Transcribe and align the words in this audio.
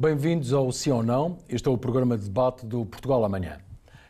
Bem-vindos 0.00 0.54
ao 0.54 0.72
Sim 0.72 0.92
ou 0.92 1.02
Não. 1.02 1.36
Este 1.46 1.68
é 1.68 1.70
o 1.70 1.76
programa 1.76 2.16
de 2.16 2.24
debate 2.24 2.64
do 2.64 2.86
Portugal 2.86 3.22
Amanhã. 3.22 3.58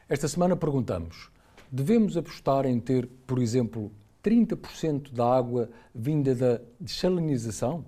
Esta 0.08 0.28
semana 0.28 0.54
perguntamos: 0.54 1.32
devemos 1.68 2.16
apostar 2.16 2.64
em 2.64 2.78
ter, 2.78 3.08
por 3.26 3.40
exemplo, 3.40 3.90
30% 4.22 5.12
da 5.12 5.26
água 5.36 5.68
vinda 5.92 6.32
da 6.32 6.60
desalinização? 6.78 7.84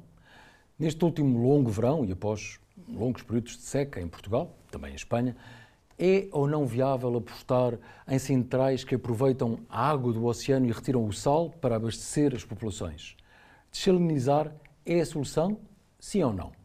Neste 0.77 1.05
último 1.05 1.41
longo 1.41 1.71
verão 1.71 2.05
e 2.05 2.11
após 2.11 2.59
longos 2.89 3.23
períodos 3.23 3.57
de 3.57 3.63
seca 3.63 4.01
em 4.01 4.09
Portugal, 4.09 4.53
também 4.69 4.91
em 4.91 4.97
Espanha, 4.97 5.37
é 5.97 6.27
ou 6.33 6.49
não 6.49 6.67
viável 6.67 7.17
apostar 7.17 7.79
em 8.09 8.19
centrais 8.19 8.83
que 8.83 8.97
aproveitam 8.97 9.61
a 9.69 9.89
água 9.89 10.13
do 10.13 10.25
oceano 10.25 10.67
e 10.67 10.73
retiram 10.73 11.07
o 11.07 11.13
sal 11.13 11.51
para 11.51 11.77
abastecer 11.77 12.35
as 12.35 12.45
populações? 12.45 13.17
Desalinizar 13.71 14.53
é 14.85 14.99
a 14.99 15.07
solução? 15.07 15.57
Sim 16.01 16.25
ou 16.25 16.33
não? 16.33 16.62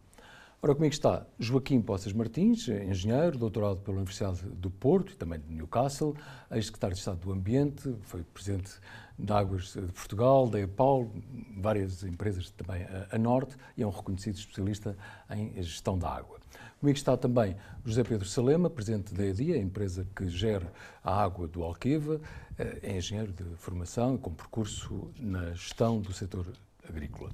Ora, 0.59 0.73
comigo 0.73 0.91
está 0.91 1.23
Joaquim 1.37 1.79
Poças 1.79 2.11
Martins, 2.13 2.67
engenheiro, 2.67 3.37
doutorado 3.37 3.79
pela 3.81 3.97
Universidade 3.97 4.41
do 4.41 4.71
Porto 4.71 5.13
e 5.13 5.15
também 5.15 5.39
de 5.39 5.53
Newcastle, 5.53 6.15
ex-secretário 6.49 6.95
de 6.95 6.99
Estado 6.99 7.19
do 7.19 7.31
Ambiente, 7.31 7.95
foi 8.01 8.23
presidente 8.23 8.71
da 9.19 9.37
Águas 9.37 9.73
de 9.73 9.91
Portugal, 9.93 10.49
da 10.49 10.59
EPAL, 10.59 11.11
várias 11.59 12.01
empresas 12.01 12.49
também 12.49 12.87
a, 13.11 13.17
norte 13.19 13.55
e 13.77 13.83
é 13.83 13.87
um 13.87 13.91
reconhecido 13.91 14.33
especialista 14.33 14.97
em 15.29 15.53
gestão 15.61 15.95
da 15.95 16.09
água. 16.09 16.39
Comigo 16.79 16.97
está 16.97 17.15
também 17.15 17.55
José 17.85 18.03
Pedro 18.03 18.27
Salema, 18.27 18.67
presidente 18.67 19.13
da 19.13 19.27
EDIA, 19.27 19.57
a 19.57 19.59
empresa 19.59 20.07
que 20.15 20.27
gera 20.27 20.73
a 21.03 21.23
água 21.23 21.47
do 21.47 21.61
Alqueva, 21.61 22.19
é 22.57 22.97
engenheiro 22.97 23.31
de 23.31 23.43
formação 23.57 24.17
com 24.17 24.33
percurso 24.33 25.11
na 25.19 25.51
gestão 25.51 26.01
do 26.01 26.11
setor 26.11 26.51
agrícola. 26.89 27.29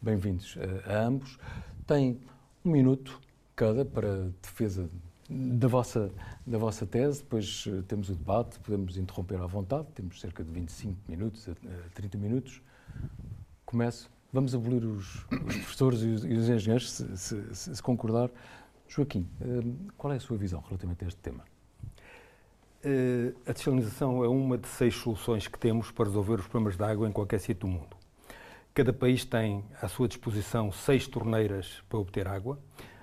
Bem-vindos 0.00 0.56
a, 0.86 0.92
a 0.92 1.06
ambos. 1.06 1.38
Tem 1.84 2.20
um 2.64 2.70
minuto 2.70 3.20
cada 3.54 3.84
para 3.84 4.30
defesa 4.42 4.88
da 5.28 5.68
vossa, 5.68 6.10
da 6.46 6.56
vossa 6.56 6.86
tese, 6.86 7.20
depois 7.22 7.64
eh, 7.68 7.82
temos 7.86 8.08
o 8.08 8.14
debate, 8.14 8.58
podemos 8.60 8.96
interromper 8.96 9.40
à 9.40 9.46
vontade, 9.46 9.86
temos 9.94 10.20
cerca 10.20 10.42
de 10.42 10.50
25 10.50 10.96
minutos 11.06 11.48
a 11.48 11.54
30 11.94 12.16
minutos. 12.16 12.62
Começo. 13.66 14.10
Vamos 14.32 14.54
abolir 14.54 14.84
os, 14.84 15.26
os 15.30 15.56
professores 15.56 16.02
e 16.02 16.06
os, 16.06 16.24
e 16.24 16.32
os 16.32 16.48
engenheiros, 16.48 16.90
se, 16.90 17.16
se, 17.16 17.54
se, 17.54 17.82
concordar. 17.82 18.30
Joaquim, 18.86 19.28
eh, 19.40 19.90
qual 19.98 20.12
é 20.12 20.16
a 20.16 20.20
sua 20.20 20.38
visão 20.38 20.60
relativamente 20.60 21.04
a 21.04 21.08
este 21.08 21.20
tema? 21.20 21.44
Eh, 22.82 23.34
a 23.46 23.52
desalinização 23.52 24.24
é 24.24 24.28
uma 24.28 24.56
de 24.56 24.68
seis 24.68 24.94
soluções 24.94 25.46
que 25.46 25.58
temos 25.58 25.90
para 25.90 26.06
resolver 26.06 26.34
os 26.34 26.46
problemas 26.46 26.76
de 26.76 26.84
água 26.84 27.06
em 27.06 27.12
qualquer 27.12 27.38
sítio 27.38 27.68
do 27.68 27.68
mundo. 27.68 27.97
Cada 28.78 28.92
país 28.92 29.24
tem 29.24 29.64
à 29.82 29.88
sua 29.88 30.06
disposição 30.06 30.70
seis 30.70 31.08
torneiras 31.08 31.82
para 31.88 31.98
obter 31.98 32.28
água. 32.28 32.60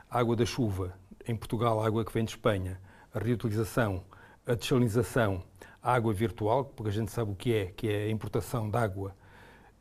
Água 0.09 0.34
da 0.34 0.45
chuva, 0.45 0.98
em 1.28 1.36
Portugal, 1.36 1.84
água 1.84 2.06
que 2.06 2.14
vem 2.14 2.23
de 2.23 2.31
Espanha, 2.31 2.80
a 3.14 3.20
reutilização, 3.20 4.06
a 4.48 4.53
desalinização, 4.53 5.44
a 5.84 5.94
água 5.94 6.14
virtual, 6.14 6.64
porque 6.64 6.88
a 6.88 6.94
gente 6.94 7.12
sabe 7.12 7.31
o 7.31 7.36
que 7.36 7.53
é, 7.53 7.66
que 7.66 7.90
é 7.90 8.06
a 8.06 8.09
importação 8.09 8.70
de 8.70 8.78
água 8.78 9.14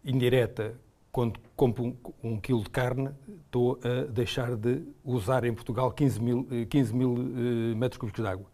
indireta. 0.04 0.74
Quando 1.12 1.38
compro 1.54 1.84
um, 1.84 1.96
um 2.24 2.40
quilo 2.40 2.64
de 2.64 2.70
carne, 2.70 3.10
estou 3.44 3.78
a 3.84 4.10
deixar 4.10 4.56
de 4.56 4.82
usar 5.04 5.44
em 5.44 5.54
Portugal 5.54 5.92
15 5.92 6.20
mil, 6.20 6.48
15 6.68 6.90
eh, 6.90 6.96
mil 6.96 7.12
uh, 7.12 7.76
metros 7.76 7.98
cúbicos 7.98 8.20
de 8.20 8.28
água, 8.28 8.46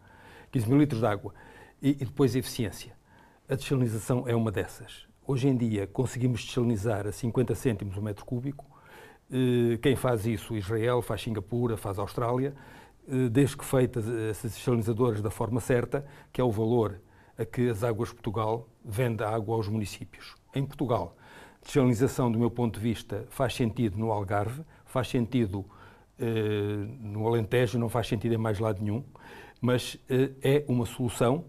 15 0.53 0.69
mil 0.69 0.79
litros 0.79 1.01
de 1.01 1.07
água. 1.07 1.33
E, 1.81 1.89
e 1.89 2.05
depois 2.05 2.37
a 2.37 2.39
eficiência. 2.39 2.95
A 3.49 3.55
desalinização 3.55 4.29
é 4.29 4.37
uma 4.37 4.53
dessas. 4.53 5.09
Hoje 5.31 5.47
em 5.47 5.57
dia 5.57 5.87
conseguimos 5.87 6.45
desalinizar 6.45 7.07
a 7.07 7.13
50 7.13 7.55
cêntimos 7.55 7.97
o 7.97 8.03
metro 8.03 8.25
cúbico. 8.25 8.67
Eh, 9.31 9.79
quem 9.81 9.95
faz 9.95 10.27
isso? 10.27 10.57
Israel, 10.57 11.01
faz 11.03 11.23
Singapura, 11.23 11.77
faz 11.77 12.01
Austrália. 12.01 12.53
Eh, 13.09 13.29
desde 13.29 13.57
que 13.57 13.65
feitas 13.65 14.09
essas 14.09 14.57
desalinizadoras 14.57 15.23
da 15.23 15.31
forma 15.31 15.61
certa, 15.61 16.05
que 16.33 16.41
é 16.41 16.45
o 16.45 16.51
valor 16.51 17.01
a 17.39 17.45
que 17.45 17.69
as 17.69 17.85
Águas 17.85 18.09
de 18.09 18.17
Portugal 18.17 18.69
vende 18.85 19.23
a 19.23 19.29
água 19.29 19.55
aos 19.55 19.69
municípios. 19.69 20.35
Em 20.53 20.67
Portugal, 20.67 21.17
desalinização, 21.65 22.29
do 22.33 22.37
meu 22.37 22.51
ponto 22.51 22.81
de 22.81 22.85
vista, 22.85 23.25
faz 23.31 23.55
sentido 23.55 23.97
no 23.97 24.11
Algarve, 24.11 24.65
faz 24.85 25.07
sentido 25.07 25.65
eh, 26.19 26.89
no 26.99 27.25
Alentejo, 27.25 27.79
não 27.79 27.89
faz 27.89 28.09
sentido 28.09 28.35
em 28.35 28.39
mais 28.39 28.59
lado 28.59 28.83
nenhum, 28.83 29.05
mas 29.61 29.97
é 30.43 30.65
uma 30.67 30.87
solução 30.87 31.45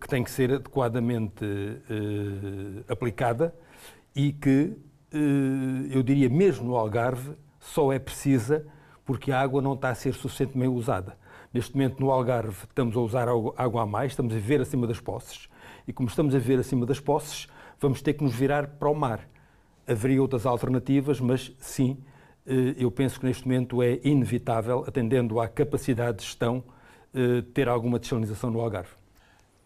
que 0.00 0.08
tem 0.08 0.22
que 0.22 0.30
ser 0.30 0.52
adequadamente 0.52 1.44
eh, 1.44 2.92
aplicada 2.92 3.54
e 4.14 4.32
que, 4.32 4.76
eh, 5.12 5.96
eu 5.96 6.02
diria, 6.02 6.28
mesmo 6.28 6.66
no 6.66 6.76
Algarve, 6.76 7.32
só 7.58 7.92
é 7.92 7.98
precisa 7.98 8.66
porque 9.04 9.32
a 9.32 9.40
água 9.40 9.62
não 9.62 9.74
está 9.74 9.90
a 9.90 9.94
ser 9.94 10.14
suficientemente 10.14 10.72
usada. 10.72 11.16
Neste 11.52 11.74
momento, 11.74 12.00
no 12.00 12.10
Algarve, 12.10 12.64
estamos 12.64 12.96
a 12.96 13.00
usar 13.00 13.28
água 13.28 13.82
a 13.82 13.86
mais, 13.86 14.12
estamos 14.12 14.34
a 14.34 14.38
ver 14.38 14.60
acima 14.60 14.86
das 14.86 15.00
posses, 15.00 15.48
e 15.86 15.92
como 15.92 16.08
estamos 16.08 16.34
a 16.34 16.38
ver 16.38 16.58
acima 16.58 16.86
das 16.86 17.00
posses, 17.00 17.48
vamos 17.80 18.00
ter 18.00 18.14
que 18.14 18.22
nos 18.22 18.34
virar 18.34 18.66
para 18.66 18.88
o 18.88 18.94
mar. 18.94 19.28
Haveria 19.86 20.22
outras 20.22 20.46
alternativas, 20.46 21.20
mas 21.20 21.52
sim, 21.58 21.98
eu 22.76 22.90
penso 22.90 23.18
que 23.18 23.26
neste 23.26 23.44
momento 23.44 23.82
é 23.82 24.00
inevitável, 24.04 24.84
atendendo 24.86 25.40
à 25.40 25.48
capacidade 25.48 26.18
de 26.18 26.24
gestão, 26.24 26.62
ter 27.52 27.68
alguma 27.68 27.98
desalinização 27.98 28.50
no 28.50 28.60
Algarve. 28.60 29.01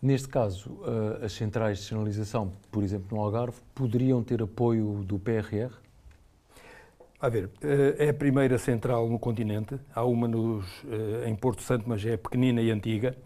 Neste 0.07 0.29
caso, 0.29 0.79
eh, 1.21 1.25
as 1.25 1.33
centrais 1.33 1.79
de 1.79 1.85
sinalização, 1.87 2.53
por 2.71 2.85
exemplo, 2.85 3.09
no 3.11 3.21
Algarve, 3.21 3.57
poderiam 3.75 4.23
ter 4.23 4.41
apoio 4.41 5.03
do 5.03 5.19
PRR? 5.19 5.73
A 7.21 7.29
ver, 7.29 7.51
eh, 7.61 7.97
é 7.99 8.11
a 8.11 8.15
primeira 8.15 8.57
central 8.57 9.09
no 9.09 9.19
continente. 9.19 9.77
Há 9.93 10.05
uma 10.05 10.29
nos, 10.29 10.65
eh, 10.89 11.29
em 11.29 11.35
Porto 11.35 11.61
Santo, 11.61 11.89
mas 11.89 12.07
é 12.07 12.17
pequenina 12.17 12.63
e 12.63 12.71
antiga. 12.71 13.17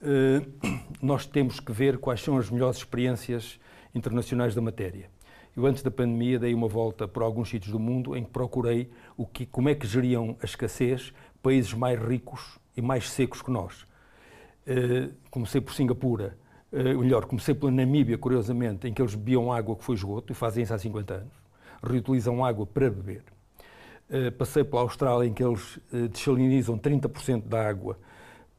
Nós 1.02 1.26
temos 1.26 1.58
que 1.58 1.72
ver 1.72 1.98
quais 1.98 2.20
são 2.20 2.38
as 2.38 2.48
melhores 2.48 2.76
experiências 2.76 3.58
internacionais 3.92 4.54
da 4.54 4.60
matéria. 4.60 5.10
Eu, 5.56 5.66
antes 5.66 5.82
da 5.82 5.90
pandemia, 5.90 6.38
dei 6.38 6.54
uma 6.54 6.68
volta 6.68 7.08
por 7.08 7.24
alguns 7.24 7.48
sítios 7.48 7.72
do 7.72 7.80
mundo 7.80 8.16
em 8.16 8.22
que 8.22 8.30
procurei 8.30 8.88
o 9.16 9.26
que, 9.26 9.44
como 9.44 9.68
é 9.68 9.74
que 9.74 9.88
geriam 9.88 10.36
a 10.40 10.44
escassez 10.44 11.12
países 11.42 11.74
mais 11.74 12.00
ricos 12.00 12.60
e 12.76 12.80
mais 12.80 13.10
secos 13.10 13.42
que 13.42 13.50
nós. 13.50 13.90
Eh, 14.66 15.10
comecei 15.30 15.60
por 15.60 15.74
Singapura, 15.74 16.36
uh, 16.72 16.98
melhor, 16.98 17.24
comecei 17.26 17.52
pela 17.54 17.72
Namíbia, 17.72 18.16
curiosamente, 18.16 18.86
em 18.86 18.94
que 18.94 19.02
eles 19.02 19.14
bebiam 19.14 19.52
água 19.52 19.74
que 19.74 19.84
foi 19.84 19.96
esgoto, 19.96 20.32
e 20.32 20.36
fazem 20.36 20.62
isso 20.62 20.72
há 20.72 20.78
50 20.78 21.14
anos, 21.14 21.32
reutilizam 21.82 22.44
água 22.44 22.64
para 22.64 22.88
beber. 22.88 23.24
Uh, 24.08 24.30
passei 24.32 24.62
pela 24.62 24.82
Austrália, 24.82 25.26
em 25.26 25.32
que 25.32 25.42
eles 25.42 25.76
uh, 25.92 26.08
desalinizam 26.08 26.78
30% 26.78 27.42
da 27.42 27.68
água, 27.68 27.98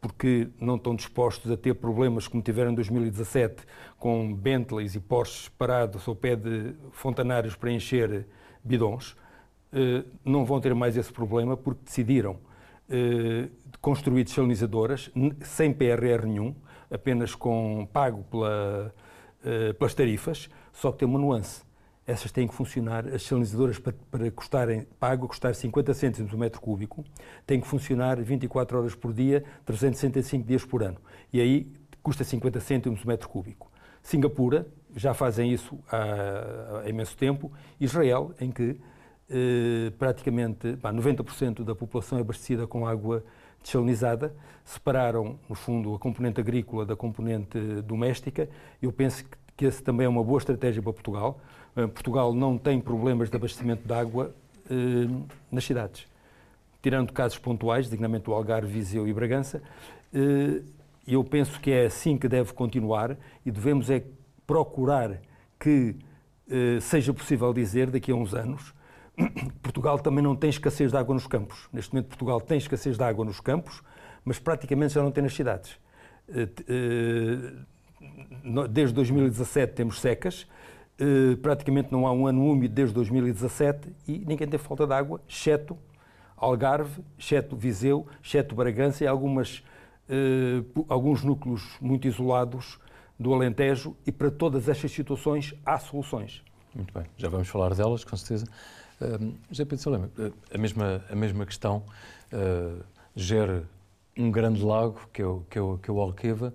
porque 0.01 0.49
não 0.59 0.75
estão 0.75 0.93
dispostos 0.93 1.49
a 1.49 1.55
ter 1.55 1.73
problemas 1.75 2.27
como 2.27 2.43
tiveram 2.43 2.71
em 2.71 2.75
2017, 2.75 3.63
com 3.97 4.33
Bentleys 4.33 4.95
e 4.95 4.99
Porsches 4.99 5.47
parados 5.47 6.05
ao 6.05 6.15
pé 6.15 6.35
de 6.35 6.73
fontanários 6.91 7.55
para 7.55 7.71
encher 7.71 8.27
bidons. 8.61 9.15
não 10.25 10.43
vão 10.43 10.59
ter 10.59 10.75
mais 10.75 10.97
esse 10.97 11.13
problema 11.13 11.55
porque 11.55 11.85
decidiram 11.85 12.37
de 12.89 13.49
construir 13.83 14.23
desalinizadoras 14.23 15.11
sem 15.41 15.73
PRR 15.73 16.25
nenhum, 16.25 16.55
apenas 16.89 17.35
com 17.35 17.85
pago 17.91 18.23
pela, 18.31 18.95
uh, 19.43 19.73
pelas 19.73 19.93
tarifas, 19.93 20.49
só 20.71 20.89
que 20.89 20.99
tem 20.99 21.07
uma 21.07 21.19
nuance. 21.19 21.63
Essas 22.07 22.31
têm 22.31 22.47
que 22.47 22.55
funcionar, 22.55 23.05
as 23.07 23.23
desalinizadoras 23.23 23.79
para, 23.79 23.93
para 24.09 24.31
custarem, 24.31 24.87
pago, 24.97 25.27
custar 25.27 25.53
50 25.53 25.93
cêntimos 25.93 26.31
o 26.31 26.37
metro 26.37 26.61
cúbico, 26.61 27.03
têm 27.45 27.59
que 27.59 27.67
funcionar 27.67 28.21
24 28.21 28.79
horas 28.79 28.95
por 28.95 29.11
dia, 29.11 29.43
365 29.65 30.47
dias 30.47 30.63
por 30.63 30.81
ano. 30.81 30.97
E 31.33 31.41
aí 31.41 31.69
custa 32.01 32.23
50 32.23 32.61
cêntimos 32.61 33.03
o 33.03 33.07
metro 33.07 33.27
cúbico. 33.27 33.69
Singapura, 34.01 34.65
já 34.95 35.13
fazem 35.13 35.51
isso 35.51 35.77
há, 35.91 36.83
há 36.85 36.89
imenso 36.89 37.17
tempo. 37.17 37.51
Israel, 37.81 38.33
em 38.39 38.49
que 38.49 38.79
eh, 39.29 39.91
praticamente 39.97 40.77
bah, 40.77 40.93
90% 40.93 41.63
da 41.63 41.75
população 41.75 42.17
é 42.17 42.21
abastecida 42.21 42.65
com 42.65 42.87
água 42.87 43.25
desalinizada, 43.63 44.35
separaram, 44.65 45.39
no 45.49 45.55
fundo, 45.55 45.95
a 45.95 45.99
componente 45.99 46.39
agrícola 46.39 46.85
da 46.85 46.95
componente 46.95 47.57
doméstica. 47.81 48.49
Eu 48.81 48.91
penso 48.91 49.25
que 49.55 49.65
esse 49.65 49.81
também 49.81 50.05
é 50.05 50.09
uma 50.09 50.23
boa 50.23 50.37
estratégia 50.37 50.81
para 50.81 50.93
Portugal. 50.93 51.39
Eh, 51.75 51.87
Portugal 51.87 52.33
não 52.33 52.57
tem 52.57 52.79
problemas 52.79 53.29
de 53.29 53.35
abastecimento 53.35 53.87
de 53.87 53.93
água 53.93 54.33
eh, 54.69 55.07
nas 55.51 55.63
cidades. 55.63 56.07
Tirando 56.81 57.13
casos 57.13 57.37
pontuais, 57.37 57.89
dignamente 57.89 58.29
o 58.29 58.33
Algarve, 58.33 58.71
Viseu 58.71 59.07
e 59.07 59.13
Bragança, 59.13 59.61
eh, 60.13 60.61
eu 61.07 61.23
penso 61.23 61.59
que 61.59 61.71
é 61.71 61.85
assim 61.85 62.17
que 62.17 62.27
deve 62.27 62.53
continuar 62.53 63.17
e 63.45 63.51
devemos 63.51 63.89
é 63.89 64.03
procurar 64.47 65.19
que 65.59 65.95
seja 66.81 67.13
possível 67.13 67.51
dizer, 67.53 67.89
daqui 67.89 68.11
a 68.11 68.15
uns 68.15 68.33
anos, 68.33 68.73
Portugal 69.61 69.99
também 69.99 70.23
não 70.23 70.35
tem 70.35 70.49
escassez 70.49 70.91
de 70.91 70.97
água 70.97 71.13
nos 71.13 71.27
campos. 71.27 71.67
Neste 71.71 71.93
momento, 71.93 72.07
Portugal 72.07 72.41
tem 72.41 72.57
escassez 72.57 72.97
de 72.97 73.03
água 73.03 73.25
nos 73.25 73.39
campos, 73.39 73.81
mas 74.23 74.39
praticamente 74.39 74.93
já 74.93 75.01
não 75.01 75.11
tem 75.11 75.23
nas 75.23 75.33
cidades. 75.33 75.77
Eh, 76.29 76.47
eh, 76.67 78.67
desde 78.69 78.95
2017 78.95 79.73
temos 79.73 79.99
secas, 79.99 80.47
eh, 80.97 81.35
praticamente 81.41 81.91
não 81.91 82.07
há 82.07 82.11
um 82.11 82.27
ano 82.27 82.45
úmido 82.45 82.73
desde 82.73 82.93
2017 82.93 83.93
e 84.07 84.19
ninguém 84.19 84.47
tem 84.47 84.59
falta 84.59 84.87
de 84.87 84.93
água, 84.93 85.21
exceto 85.27 85.77
Algarve, 86.35 87.01
exceto 87.17 87.55
Viseu, 87.55 88.05
exceto 88.21 88.53
Bragança 88.53 89.03
e 89.03 89.07
algumas, 89.07 89.63
alguns 90.89 91.23
núcleos 91.23 91.77
muito 91.79 92.05
isolados 92.05 92.77
do 93.17 93.33
Alentejo 93.33 93.95
e 94.05 94.11
para 94.11 94.29
todas 94.29 94.67
estas 94.67 94.91
situações 94.91 95.53
há 95.65 95.79
soluções. 95.79 96.43
Muito 96.75 96.93
bem, 96.93 97.05
já 97.15 97.29
vamos 97.29 97.47
falar 97.47 97.73
delas, 97.73 98.03
com 98.03 98.17
certeza. 98.17 98.45
José 99.49 99.65
Pedro 99.65 99.77
Salema, 99.77 100.11
a 100.53 100.57
mesma, 100.57 101.05
a 101.09 101.15
mesma 101.15 101.45
questão 101.45 101.83
uh, 102.31 102.83
gera 103.15 103.67
um 104.17 104.31
grande 104.31 104.63
lago, 104.63 104.99
que 105.11 105.21
é 105.21 105.25
o, 105.25 105.41
que 105.49 105.57
é 105.57 105.61
o, 105.61 105.77
que 105.77 105.89
é 105.89 105.93
o 105.93 105.99
Alqueva. 105.99 106.53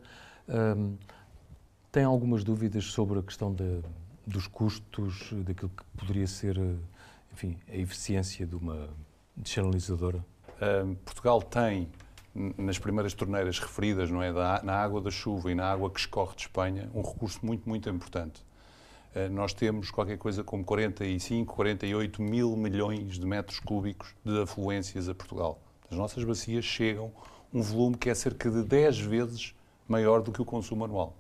Uh, 0.49 0.97
tem 1.91 2.05
algumas 2.05 2.45
dúvidas 2.45 2.85
sobre 2.85 3.19
a 3.19 3.23
questão 3.23 3.53
de, 3.53 3.81
dos 4.27 4.47
custos, 4.47 5.31
daquilo 5.45 5.71
que 5.71 5.85
poderia 5.97 6.27
ser, 6.27 6.59
enfim, 7.33 7.56
a 7.69 7.77
eficiência 7.77 8.47
de 8.47 8.55
uma 8.55 8.89
desalinizadora? 9.37 10.25
Portugal 11.05 11.41
tem, 11.41 11.89
nas 12.35 12.79
primeiras 12.79 13.15
torneiras 13.15 13.59
referidas, 13.59 14.11
não 14.11 14.23
é, 14.23 14.33
na 14.62 14.75
água 14.75 15.00
da 15.00 15.11
chuva 15.11 15.50
e 15.50 15.55
na 15.55 15.71
água 15.71 15.91
que 15.91 15.99
escorre 15.99 16.35
de 16.37 16.43
Espanha, 16.43 16.91
um 16.95 17.00
recurso 17.00 17.45
muito, 17.45 17.69
muito 17.69 17.89
importante. 17.89 18.45
Uh, 19.19 19.29
nós 19.32 19.53
temos 19.53 19.91
qualquer 19.91 20.17
coisa 20.17 20.44
como 20.44 20.65
45, 20.65 21.53
48 21.53 22.23
mil 22.23 22.56
milhões 22.56 23.19
de 23.19 23.26
metros 23.26 23.59
cúbicos 23.59 24.15
de 24.25 24.43
afluências 24.43 25.09
a 25.09 25.15
Portugal. 25.15 25.59
As 25.91 25.97
nossas 25.97 26.23
bacias 26.23 26.65
chegam 26.65 27.11
um 27.53 27.61
volume 27.61 27.97
que 27.97 28.09
é 28.09 28.15
cerca 28.15 28.49
de 28.49 28.62
10 28.62 29.00
vezes 29.00 29.55
maior 29.88 30.23
do 30.23 30.31
que 30.31 30.41
o 30.41 30.44
consumo 30.44 30.85
anual. 30.85 31.17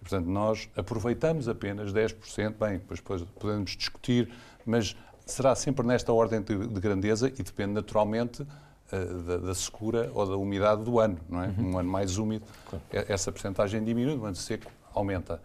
E, 0.00 0.02
portanto, 0.02 0.26
nós 0.26 0.68
aproveitamos 0.76 1.48
apenas 1.48 1.92
10%, 1.92 2.54
bem, 2.58 2.78
depois 2.78 3.00
podemos 3.38 3.76
discutir, 3.76 4.32
mas 4.64 4.96
será 5.24 5.54
sempre 5.54 5.86
nesta 5.86 6.12
ordem 6.12 6.40
de, 6.40 6.66
de 6.66 6.80
grandeza 6.80 7.28
e 7.28 7.42
depende 7.42 7.74
naturalmente 7.74 8.42
uh, 8.42 9.22
da, 9.22 9.36
da, 9.36 9.54
secura 9.54 10.10
ou 10.14 10.26
da 10.26 10.36
umidade 10.36 10.82
do 10.82 10.98
ano, 10.98 11.18
não 11.28 11.42
é? 11.42 11.48
Uhum. 11.48 11.72
Um 11.72 11.78
ano 11.78 11.90
mais 11.90 12.18
úmido, 12.18 12.46
claro. 12.68 12.84
essa 12.90 13.30
percentagem 13.30 13.84
diminui, 13.84 14.16
um 14.16 14.24
ano 14.24 14.36
seco 14.36 14.70
aumenta. 14.94 15.40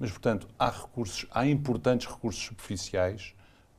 Mas, 0.00 0.10
portanto, 0.10 0.48
há 0.58 0.70
recursos, 0.70 1.26
há 1.30 1.46
importantes 1.46 2.06
recursos 2.06 2.42
superficiais 2.42 3.34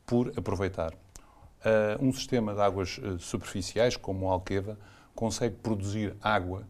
por 0.06 0.31
aproveitar. 0.38 0.94
Uh, 0.94 2.06
um 2.06 2.13
sistema 2.13 2.53
de 2.53 2.62
águas 2.62 3.00
uh, 3.00 3.19
superficiais, 3.19 3.97
como 3.97 4.27
o 4.27 4.29
Alqueva, 4.29 4.77
consegue 5.15 5.56
produzir 5.56 6.15
água 6.21 6.63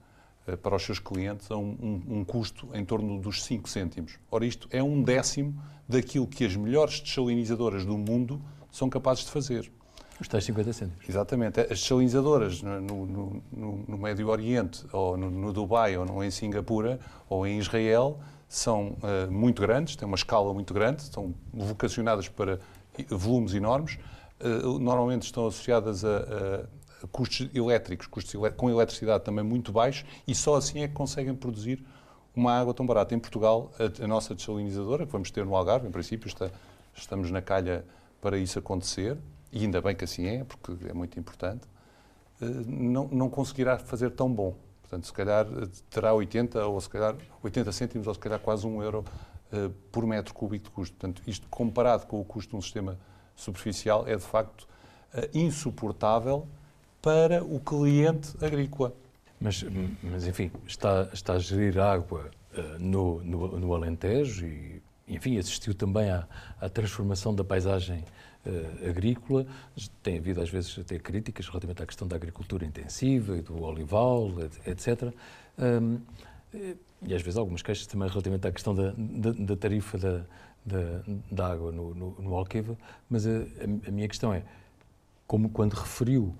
uh, 0.47 0.55
para 0.55 0.75
os 0.75 0.83
seus 0.83 0.99
clientes 0.99 1.51
a 1.51 1.57
um, 1.57 1.77
um, 1.81 2.19
um, 2.19 2.23
custo 2.23 2.69
em 2.73 2.85
torno 2.85 3.19
dos 3.19 3.43
5 3.43 3.69
cêntimos. 3.69 4.17
Ora, 4.31 4.45
isto 4.45 4.69
é 4.71 4.81
um 4.81 5.03
décimo 5.03 5.61
daquilo 5.87 6.27
que 6.27 6.45
as 6.45 6.55
melhores 6.55 7.01
desalinizadoras 7.01 7.85
do 7.85 7.97
mundo 7.97 8.41
são 8.71 8.89
capazes 8.89 9.25
de 9.25 9.31
fazer. 9.31 9.69
Os 10.19 10.27
tais 10.27 10.45
50 10.45 10.71
cêntimos. 10.71 11.09
Exatamente. 11.09 11.59
As 11.59 11.81
desalinizadoras 11.81 12.61
no, 12.61 12.79
no, 12.79 13.05
no, 13.51 13.85
no, 13.87 13.97
Médio 13.97 14.29
Oriente, 14.29 14.85
ou 14.93 15.17
no, 15.17 15.51
Dubai, 15.51 15.97
ou 15.97 16.23
em 16.23 16.31
Singapura, 16.31 16.99
ou 17.27 17.45
em 17.45 17.57
Israel, 17.57 18.19
são 18.51 18.97
uh, 19.01 19.31
muito 19.31 19.61
grandes, 19.61 19.95
têm 19.95 20.05
uma 20.05 20.17
escala 20.17 20.53
muito 20.53 20.73
grande, 20.73 21.03
estão 21.03 21.33
vocacionadas 21.53 22.27
para 22.27 22.59
volumes 23.09 23.53
enormes, 23.53 23.97
uh, 24.41 24.77
normalmente 24.77 25.23
estão 25.23 25.47
associadas 25.47 26.03
a, 26.03 26.67
a 27.01 27.07
custos 27.07 27.49
elétricos, 27.55 28.07
custos 28.07 28.33
com 28.57 28.69
eletricidade 28.69 29.23
também 29.23 29.41
muito 29.41 29.71
baixos, 29.71 30.05
e 30.27 30.35
só 30.35 30.55
assim 30.55 30.81
é 30.81 30.87
que 30.89 30.93
conseguem 30.93 31.33
produzir 31.33 31.81
uma 32.35 32.51
água 32.51 32.73
tão 32.73 32.85
barata. 32.85 33.15
Em 33.15 33.19
Portugal, 33.19 33.71
a, 33.79 34.03
a 34.03 34.07
nossa 34.07 34.35
desalinizadora, 34.35 35.05
que 35.05 35.11
vamos 35.13 35.31
ter 35.31 35.45
no 35.45 35.55
Algarve, 35.55 35.87
em 35.87 35.91
princípio, 35.91 36.27
está, 36.27 36.49
estamos 36.93 37.31
na 37.31 37.41
calha 37.41 37.85
para 38.19 38.37
isso 38.37 38.59
acontecer, 38.59 39.17
e 39.49 39.63
ainda 39.63 39.81
bem 39.81 39.95
que 39.95 40.03
assim 40.03 40.25
é, 40.25 40.43
porque 40.43 40.73
é 40.89 40.93
muito 40.93 41.17
importante, 41.17 41.65
uh, 42.41 42.45
não, 42.67 43.07
não 43.07 43.29
conseguirá 43.29 43.77
fazer 43.77 44.11
tão 44.11 44.29
bom. 44.29 44.57
Portanto, 44.91 45.05
se 45.05 45.13
calhar 45.13 45.47
eh, 45.47 45.67
terá 45.89 46.13
80 46.13 46.65
ou 46.65 46.81
se 46.81 46.89
calhar 46.89 47.15
80 47.41 47.71
cêntimos 47.71 48.07
ou 48.07 48.13
se 48.13 48.19
calhar 48.19 48.39
quase 48.39 48.67
um 48.67 48.83
euro 48.83 49.05
uh, 49.53 49.69
por 49.89 50.05
metro 50.05 50.33
cúbico 50.33 50.65
de 50.65 50.71
custo. 50.71 50.97
Portanto, 50.97 51.21
isto 51.25 51.47
comparado 51.47 52.05
com 52.07 52.19
o 52.19 52.25
custo 52.25 52.49
de 52.49 52.55
um 52.57 52.61
sistema 52.61 52.99
superficial 53.33 54.05
é 54.05 54.17
de 54.17 54.23
facto 54.23 54.67
uh, 55.13 55.19
insuportável 55.33 56.45
para 57.01 57.41
o 57.41 57.57
cliente 57.61 58.35
agrícola. 58.43 58.93
Mas, 59.39 59.63
mas 60.03 60.27
enfim, 60.27 60.51
está, 60.67 61.07
está 61.13 61.33
a 61.35 61.39
gerir 61.39 61.79
água 61.79 62.29
uh, 62.53 62.77
no, 62.77 63.23
no, 63.23 63.59
no, 63.59 63.73
Alentejo 63.73 64.45
e, 64.45 64.83
enfim, 65.15 65.37
assistiu 65.37 65.73
também 65.73 66.09
à, 66.09 66.27
à 66.59 66.69
transformação 66.69 67.33
da 67.33 67.43
paisagem 67.43 68.03
uh, 68.45 68.89
agrícola. 68.89 69.45
Tem 70.01 70.17
havido, 70.17 70.41
às 70.41 70.49
vezes, 70.49 70.77
até 70.79 70.97
críticas 70.97 71.47
relativamente 71.47 71.83
à 71.83 71.85
questão 71.85 72.07
da 72.07 72.15
agricultura 72.15 72.65
intensiva 72.65 73.37
e 73.37 73.41
do 73.41 73.61
olival, 73.63 74.31
etc. 74.65 75.13
Um, 75.59 75.99
e 77.03 77.15
às 77.15 77.21
vezes 77.21 77.37
algumas 77.37 77.61
queixas 77.61 77.87
também 77.87 78.07
relativamente 78.07 78.47
à 78.47 78.51
questão 78.51 78.75
da, 78.75 78.93
da, 78.95 79.31
da 79.31 79.55
tarifa 79.55 79.97
da, 79.97 80.25
da, 80.65 81.01
da, 81.31 81.47
água 81.47 81.71
no, 81.71 81.95
no, 81.95 82.11
no 82.19 82.35
Alqueva, 82.35 82.77
mas 83.09 83.25
a, 83.25 83.31
a, 83.87 83.91
minha 83.91 84.07
questão 84.07 84.33
é, 84.33 84.43
como 85.25 85.49
quando 85.49 85.73
referiu 85.73 86.35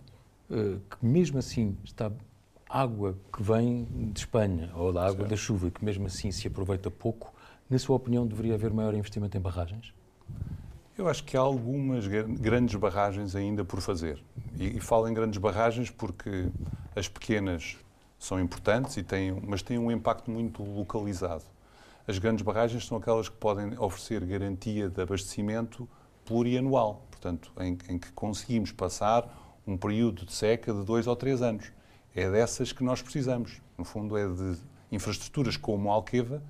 uh, 0.50 0.80
que 0.80 1.06
mesmo 1.06 1.40
assim 1.40 1.76
está 1.84 2.12
água 2.70 3.18
que 3.34 3.42
vem 3.42 3.86
de 4.14 4.20
Espanha 4.20 4.72
ou 4.76 4.94
da 4.94 5.02
água 5.02 5.18
certo. 5.18 5.30
da 5.30 5.36
chuva 5.36 5.72
que 5.72 5.84
mesmo 5.84 6.06
assim 6.06 6.32
se 6.32 6.48
aproveita 6.48 6.92
pouco, 6.92 7.34
na 7.72 7.80
sua 7.80 7.96
opinião 7.96 8.28
deveria 8.28 8.54
haver 8.54 8.74
maior 8.74 8.94
investimento 8.94 9.38
em 9.38 9.40
barragens? 9.40 9.94
Eu 10.98 11.08
acho 11.08 11.24
que 11.24 11.38
há 11.38 11.40
algumas 11.40 12.06
grandes 12.06 12.76
barragens 12.76 13.34
ainda 13.34 13.64
por 13.64 13.80
fazer. 13.80 14.22
E, 14.60 14.78
e 14.78 14.80
falo 14.82 15.08
em 15.08 15.14
grandes 15.14 15.40
barragens 15.40 15.90
porque 15.90 16.50
as 16.94 17.08
pequenas 17.08 17.78
são 18.20 18.40
importantes, 18.40 18.98
e 18.98 19.04
têm, 19.04 19.32
mas 19.48 19.64
têm 19.64 19.80
um 19.80 19.90
impacto 19.90 20.30
muito 20.30 20.62
localizado. 20.62 21.46
As 22.06 22.20
grandes 22.20 22.44
barragens 22.44 22.86
são 22.86 22.98
aquelas 22.98 23.30
que 23.30 23.38
podem 23.38 23.80
oferecer 23.80 24.24
garantia 24.26 24.90
de 24.90 25.02
abastecimento 25.02 25.88
plurianual, 26.26 27.06
portanto, 27.10 27.52
em, 27.60 27.78
em 27.88 27.98
que 27.98 28.12
conseguimos 28.12 28.72
passar 28.72 29.58
um 29.66 29.78
período 29.78 30.26
de 30.26 30.34
seca 30.34 30.74
de 30.74 30.84
dois 30.84 31.08
ou 31.08 31.16
três 31.16 31.42
anos. 31.42 31.72
É 32.14 32.30
dessas 32.30 32.74
que 32.74 32.84
nós 32.84 33.02
precisamos. 33.02 33.62
No 33.78 33.86
fundo, 33.86 34.18
é 34.18 34.28
de 34.28 34.58
infraestruturas 34.92 35.56
como 35.56 35.90
a 35.90 35.94
Alqueva, 35.94 36.44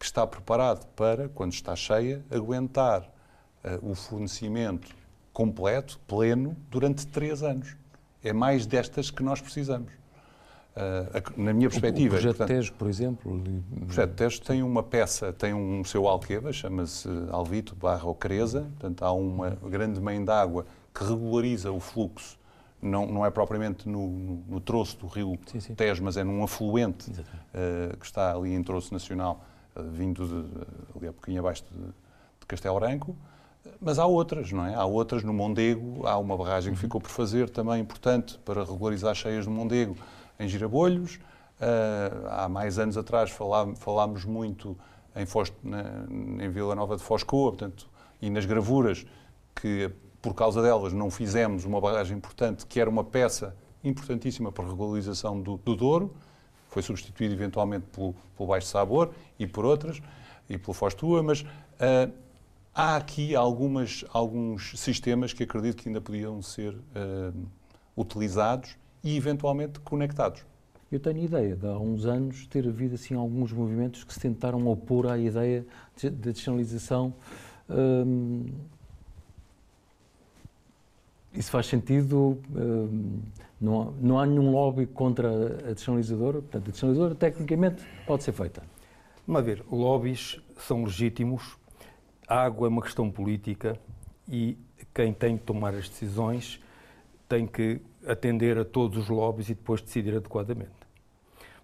que 0.00 0.06
está 0.06 0.26
preparado 0.26 0.86
para, 0.96 1.28
quando 1.28 1.52
está 1.52 1.76
cheia, 1.76 2.24
aguentar 2.30 3.02
uh, 3.02 3.90
o 3.90 3.94
fornecimento 3.94 4.96
completo, 5.30 6.00
pleno, 6.08 6.56
durante 6.70 7.06
três 7.06 7.42
anos. 7.42 7.76
É 8.24 8.32
mais 8.32 8.64
destas 8.64 9.10
que 9.10 9.22
nós 9.22 9.42
precisamos. 9.42 9.92
Uh, 10.70 11.42
na 11.42 11.52
minha 11.52 11.68
perspectiva. 11.68 12.08
O 12.08 12.18
projeto 12.18 12.36
portanto, 12.38 12.56
Tejo, 12.56 12.72
por 12.72 12.88
exemplo? 12.88 13.42
O 13.76 13.84
projeto 13.84 14.14
Tejo 14.14 14.40
tem 14.40 14.62
uma 14.62 14.82
peça, 14.82 15.34
tem 15.34 15.52
um 15.52 15.84
seu 15.84 16.08
alqueva, 16.08 16.50
chama-se 16.50 17.06
Alvito 17.30 17.76
barra 17.76 18.08
Ocreza, 18.08 18.62
portanto 18.62 19.04
há 19.04 19.12
uma 19.12 19.50
grande 19.50 20.00
main 20.00 20.24
d'água 20.24 20.64
que 20.94 21.04
regulariza 21.04 21.70
o 21.70 21.78
fluxo, 21.78 22.38
não, 22.80 23.04
não 23.04 23.26
é 23.26 23.30
propriamente 23.30 23.86
no, 23.86 24.06
no, 24.08 24.44
no 24.48 24.60
troço 24.60 24.96
do 24.96 25.06
rio 25.06 25.38
sim, 25.46 25.60
sim. 25.60 25.74
Tejo, 25.74 26.02
mas 26.02 26.16
é 26.16 26.24
num 26.24 26.42
afluente 26.42 27.10
uh, 27.10 27.96
que 27.98 28.06
está 28.06 28.34
ali 28.34 28.54
em 28.54 28.62
troço 28.62 28.94
nacional, 28.94 29.44
vindo 29.76 30.26
de, 30.26 30.96
ali 30.96 31.08
a 31.08 31.12
pouquinho 31.12 31.40
abaixo 31.40 31.64
de, 31.70 31.84
de 31.86 32.46
Castelo 32.46 32.78
Branco, 32.78 33.16
mas 33.80 33.98
há 33.98 34.06
outras, 34.06 34.52
não 34.52 34.66
é? 34.66 34.74
Há 34.74 34.84
outras 34.84 35.22
no 35.22 35.32
Mondego, 35.32 36.06
há 36.06 36.18
uma 36.18 36.36
barragem 36.36 36.72
que 36.72 36.78
uhum. 36.78 36.82
ficou 36.82 37.00
por 37.00 37.10
fazer 37.10 37.48
também 37.50 37.80
importante 37.80 38.38
para 38.38 38.64
regularizar 38.64 39.12
as 39.12 39.18
cheias 39.18 39.44
do 39.44 39.50
Mondego 39.50 39.96
em 40.38 40.48
Girabolhos. 40.48 41.16
Uh, 41.60 42.26
há 42.30 42.48
mais 42.48 42.78
anos 42.78 42.96
atrás 42.96 43.30
falá, 43.30 43.74
falámos 43.76 44.24
muito 44.24 44.76
em, 45.14 45.26
Foz, 45.26 45.52
na, 45.62 45.82
em 46.42 46.48
Vila 46.48 46.74
Nova 46.74 46.96
de 46.96 47.02
Foscoa, 47.02 47.50
portanto, 47.50 47.88
e 48.20 48.30
nas 48.30 48.46
gravuras, 48.46 49.04
que 49.54 49.90
por 50.22 50.34
causa 50.34 50.62
delas 50.62 50.92
não 50.92 51.10
fizemos 51.10 51.64
uma 51.64 51.80
barragem 51.80 52.16
importante, 52.16 52.66
que 52.66 52.80
era 52.80 52.88
uma 52.88 53.04
peça 53.04 53.54
importantíssima 53.84 54.52
para 54.52 54.64
a 54.64 54.68
regularização 54.68 55.40
do, 55.40 55.56
do 55.58 55.76
Douro, 55.76 56.14
foi 56.70 56.82
substituído 56.82 57.34
eventualmente 57.34 57.86
pelo, 57.92 58.14
pelo 58.36 58.48
Baixo 58.48 58.68
Sabor 58.68 59.12
e 59.38 59.46
por 59.46 59.64
outras, 59.64 60.00
e 60.48 60.56
pelo 60.56 60.72
Foz 60.72 60.94
Tua, 60.94 61.22
mas 61.22 61.42
uh, 61.42 62.12
há 62.74 62.96
aqui 62.96 63.34
algumas, 63.34 64.04
alguns 64.12 64.72
sistemas 64.80 65.32
que 65.32 65.42
acredito 65.42 65.82
que 65.82 65.88
ainda 65.88 66.00
podiam 66.00 66.40
ser 66.40 66.74
uh, 66.74 67.46
utilizados 67.96 68.76
e 69.02 69.16
eventualmente 69.16 69.80
conectados. 69.80 70.44
Eu 70.90 70.98
tenho 70.98 71.18
ideia 71.18 71.54
de 71.54 71.66
há 71.66 71.78
uns 71.78 72.04
anos 72.04 72.46
ter 72.48 72.66
havido 72.66 72.96
assim 72.96 73.14
alguns 73.14 73.52
movimentos 73.52 74.02
que 74.02 74.12
se 74.12 74.18
tentaram 74.18 74.66
opor 74.66 75.06
à 75.06 75.16
ideia 75.16 75.64
de 75.96 76.10
descentralização. 76.10 77.14
Hum, 77.68 78.46
isso 81.32 81.50
faz 81.50 81.66
sentido? 81.66 82.38
Hum, 82.54 83.20
não, 83.60 83.82
há, 83.82 83.92
não 84.00 84.18
há 84.18 84.26
nenhum 84.26 84.50
lobby 84.50 84.86
contra 84.86 85.28
a 85.28 85.72
descentralizadora? 85.72 86.40
Portanto, 86.40 86.68
a 86.68 86.70
descentralizadora 86.70 87.14
tecnicamente 87.14 87.84
pode 88.06 88.24
ser 88.24 88.32
feita. 88.32 88.62
Vamos 89.26 89.44
ver, 89.44 89.64
lobbies 89.70 90.40
são 90.58 90.84
legítimos, 90.84 91.56
a 92.26 92.42
água 92.42 92.66
é 92.66 92.70
uma 92.70 92.82
questão 92.82 93.10
política 93.10 93.78
e 94.28 94.56
quem 94.94 95.12
tem 95.12 95.36
de 95.36 95.42
tomar 95.42 95.74
as 95.74 95.88
decisões 95.88 96.60
tem 97.28 97.46
que 97.46 97.80
atender 98.06 98.58
a 98.58 98.64
todos 98.64 98.98
os 98.98 99.08
lobbies 99.08 99.50
e 99.50 99.54
depois 99.54 99.80
decidir 99.80 100.16
adequadamente. 100.16 100.80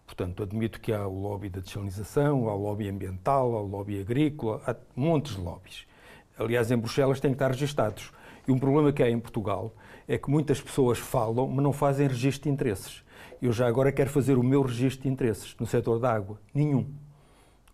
Portanto, 0.06 0.42
admito 0.42 0.80
que 0.80 0.92
há 0.92 1.06
o 1.06 1.20
lobby 1.20 1.49
da 1.49 1.61
desalinização, 1.61 2.49
há 2.49 2.54
o 2.54 2.62
lobby 2.62 2.88
ambiental, 2.88 3.54
há 3.56 3.61
o 3.61 3.66
lobby 3.66 4.00
agrícola, 4.00 4.62
há 4.66 4.76
montes 4.94 5.35
de 5.35 5.40
lobbies. 5.40 5.87
Aliás, 6.38 6.70
em 6.70 6.76
Bruxelas 6.76 7.18
têm 7.18 7.32
que 7.32 7.37
estar 7.37 7.50
registados. 7.50 8.12
E 8.47 8.53
um 8.53 8.59
problema 8.59 8.93
que 8.93 9.03
há 9.03 9.11
em 9.11 9.19
Portugal 9.19 9.75
é 10.07 10.17
que 10.17 10.31
muitas 10.31 10.61
pessoas 10.61 10.99
falam, 10.99 11.49
mas 11.49 11.62
não 11.62 11.73
fazem 11.73 12.07
registro 12.07 12.45
de 12.45 12.50
interesses. 12.50 13.03
Eu 13.41 13.53
já 13.53 13.67
agora 13.67 13.91
quero 13.93 14.09
fazer 14.11 14.38
o 14.38 14.43
meu 14.43 14.62
registro 14.62 15.03
de 15.03 15.09
interesses 15.09 15.55
no 15.59 15.67
setor 15.67 15.99
da 15.99 16.12
água. 16.12 16.41
Nenhum. 16.55 16.87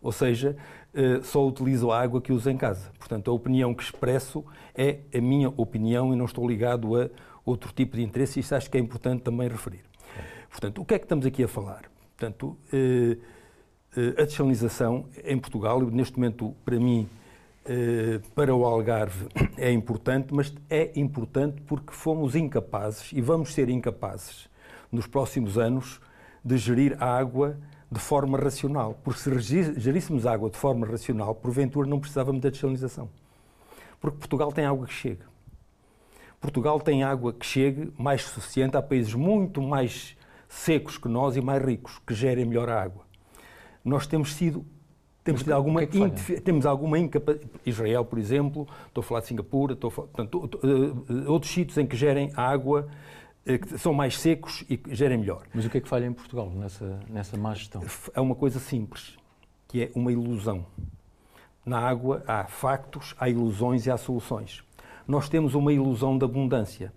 Ou 0.00 0.11
seja, 0.11 0.57
eh, 0.95 1.21
só 1.23 1.47
utilizo 1.47 1.91
a 1.91 2.00
água 2.00 2.21
que 2.21 2.33
uso 2.33 2.50
em 2.50 2.57
casa. 2.57 2.91
Portanto, 2.99 3.31
a 3.31 3.35
opinião 3.35 3.75
que 3.75 3.83
expresso 3.83 4.45
é 4.75 5.00
a 5.14 5.21
minha 5.21 5.49
opinião 5.50 6.12
e 6.12 6.17
não 6.17 6.25
estou 6.25 6.47
ligado 6.49 7.00
a 7.00 7.09
outro 7.45 7.73
tipo 7.73 7.97
de 7.97 8.02
interesse, 8.02 8.41
isso 8.41 8.55
acho 8.55 8.71
que 8.71 8.76
é 8.76 8.81
importante 8.81 9.23
também 9.23 9.49
referir. 9.49 9.83
Portanto, 10.50 10.83
o 10.83 10.85
que 10.85 10.95
é 10.95 10.99
que 10.99 11.05
estamos 11.05 11.25
aqui 11.25 11.45
a 11.45 11.49
falar? 11.49 11.83
Portanto, 12.17 12.57
eh, 12.73 13.17
eh, 13.97 14.23
a 14.23 14.25
desalinização 14.25 15.07
em 15.25 15.38
Portugal, 15.38 15.81
neste 15.81 16.19
momento, 16.19 16.55
para 16.64 16.79
mim, 16.79 17.09
para 18.35 18.54
o 18.54 18.64
Algarve 18.64 19.28
é 19.57 19.71
importante, 19.71 20.35
mas 20.35 20.52
é 20.69 20.90
importante 20.97 21.61
porque 21.62 21.92
fomos 21.92 22.35
incapazes 22.35 23.12
e 23.12 23.21
vamos 23.21 23.54
ser 23.54 23.69
incapazes 23.69 24.49
nos 24.90 25.07
próximos 25.07 25.57
anos 25.57 26.00
de 26.45 26.57
gerir 26.59 26.97
a 27.00 27.16
água 27.16 27.57
de 27.90 28.00
forma 28.00 28.38
racional. 28.38 28.99
Porque 29.04 29.21
se 29.21 29.81
geríssemos 29.81 30.26
água 30.26 30.50
de 30.50 30.57
forma 30.57 30.87
racional, 30.87 31.35
porventura 31.35 31.88
não 31.88 32.00
precisávamos 32.00 32.40
da 32.40 32.50
desalinização. 32.50 33.09
Porque 34.00 34.19
Portugal 34.19 34.50
tem 34.50 34.64
água 34.64 34.87
que 34.87 34.95
chega. 34.95 35.25
Portugal 36.40 36.81
tem 36.81 37.04
água 37.04 37.33
que 37.33 37.47
chegue 37.47 37.92
mais 37.97 38.23
suficiente 38.23 38.76
a 38.76 38.83
países 38.83 39.14
muito 39.14 39.62
mais 39.62 40.16
secos 40.49 40.99
que 40.99 41.09
nós 41.09 41.37
e 41.37 41.40
mais 41.40 41.64
ricos, 41.64 42.00
que 42.04 42.12
gerem 42.12 42.45
melhor 42.45 42.69
a 42.69 42.83
água. 42.83 43.04
Nós 43.85 44.07
temos 44.07 44.35
sido 44.35 44.66
temos 45.25 45.49
alguma, 45.49 45.83
é 45.83 45.87
temos 45.87 46.67
alguma 46.67 46.99
incapacidade. 46.99 47.50
Israel, 47.64 48.05
por 48.05 48.19
exemplo, 48.19 48.67
estou 48.88 49.02
a 49.02 49.05
falar 49.05 49.21
de 49.21 49.26
Singapura, 49.29 49.75
estou 49.75 49.88
a 49.88 49.91
falar, 49.91 50.09
portanto, 50.09 50.50
eh, 50.64 51.29
outros 51.29 51.52
sítios 51.52 51.79
em 51.79 51.87
que 51.87 51.97
gerem 51.97 52.33
água 52.37 52.88
eh, 53.47 53.59
que 53.59 53.79
são 53.79 53.95
mais 53.95 54.19
secos 54.19 54.64
e 54.69 54.76
que 54.76 54.95
gerem 54.95 55.19
melhor. 55.19 55.45
Mas 55.55 55.64
o 55.64 55.71
que 55.71 55.79
é 55.79 55.81
que 55.81 55.88
falha 55.88 56.07
em 56.07 56.12
Portugal 56.12 56.50
nessa, 56.50 56.99
nessa 57.09 57.37
má 57.37 57.55
gestão? 57.55 57.83
É 58.12 58.21
uma 58.21 58.35
coisa 58.35 58.59
simples, 58.59 59.17
que 59.69 59.83
é 59.83 59.93
uma 59.95 60.11
ilusão. 60.11 60.67
Na 61.64 61.79
água 61.79 62.25
há 62.26 62.45
factos, 62.45 63.14
há 63.17 63.29
ilusões 63.29 63.87
e 63.87 63.93
há 63.93 63.97
soluções. 63.97 64.64
Nós 65.07 65.29
temos 65.29 65.55
uma 65.55 65.73
ilusão 65.73 66.19
de 66.19 66.25
abundância. 66.25 66.93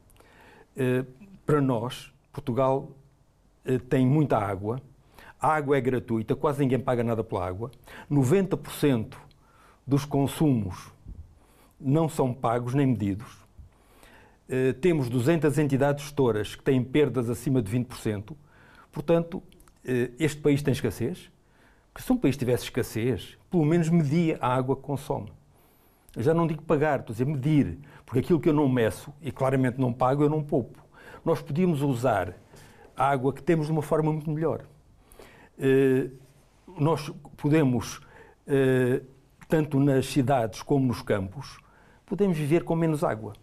Eh, 0.75 1.05
para 1.45 1.61
nós, 1.61 2.11
Portugal 2.33 2.89
tem 3.89 4.05
muita 4.05 4.37
água, 4.37 4.79
a 5.45 5.55
água 5.55 5.77
é 5.77 5.81
gratuita, 5.81 6.35
quase 6.35 6.59
ninguém 6.59 6.79
paga 6.79 7.03
nada 7.03 7.23
pela 7.23 7.45
água, 7.45 7.71
90% 8.11 9.15
dos 9.85 10.05
consumos 10.05 10.91
não 11.79 12.09
são 12.09 12.33
pagos 12.33 12.73
nem 12.73 12.87
medidos 12.87 13.45
eh, 14.47 14.73
temos 14.73 15.09
200 15.09 15.57
entidades 15.57 16.03
gestoras 16.03 16.55
que 16.55 16.63
têm 16.63 16.83
perdas 16.83 17.29
acima 17.29 17.61
de 17.61 17.71
20%. 17.71 18.35
Portanto, 18.91 19.41
eh, 19.83 20.11
este 20.19 20.39
país 20.39 20.61
tem 20.61 20.71
escassez. 20.71 21.31
Porque 21.91 22.05
se 22.05 22.11
um 22.11 22.17
país 22.17 22.37
tivesse 22.37 22.65
escassez, 22.65 23.37
pelo 23.49 23.65
menos 23.65 23.89
media 23.89 24.37
a 24.41 24.53
água 24.53 24.75
que 24.75 24.81
consome. 24.81 25.31
Já 26.17 26.33
não 26.33 26.45
digo 26.45 26.61
pagar, 26.61 26.99
estou 26.99 27.13
a 27.13 27.15
dizer 27.15 27.25
medir. 27.25 27.79
Porque 28.05 28.19
aquilo 28.19 28.39
que 28.39 28.49
eu 28.49 28.53
não 28.53 28.69
meço 28.69 29.11
e 29.21 29.31
claramente 29.31 29.79
não 29.79 29.91
pago, 29.91 30.23
eu 30.23 30.29
não 30.29 30.43
poupo. 30.43 30.85
Nós 31.23 31.41
podíamos 31.41 31.81
usar 31.81 32.35
a 32.95 33.09
água 33.09 33.33
que 33.33 33.41
temos 33.41 33.65
de 33.65 33.71
uma 33.71 33.81
forma 33.81 34.11
muito 34.11 34.29
melhor. 34.29 34.65
Eh, 35.59 36.09
nós 36.77 37.09
podemos, 37.37 38.01
tanto 39.47 39.79
nas 39.79 40.07
cidades 40.07 40.61
como 40.61 40.85
nos 40.85 41.01
campos, 41.01 41.57
podemos 42.05 42.37
viver 42.37 42.63
com 42.63 42.75
menos 42.75 43.03
água 43.03 43.33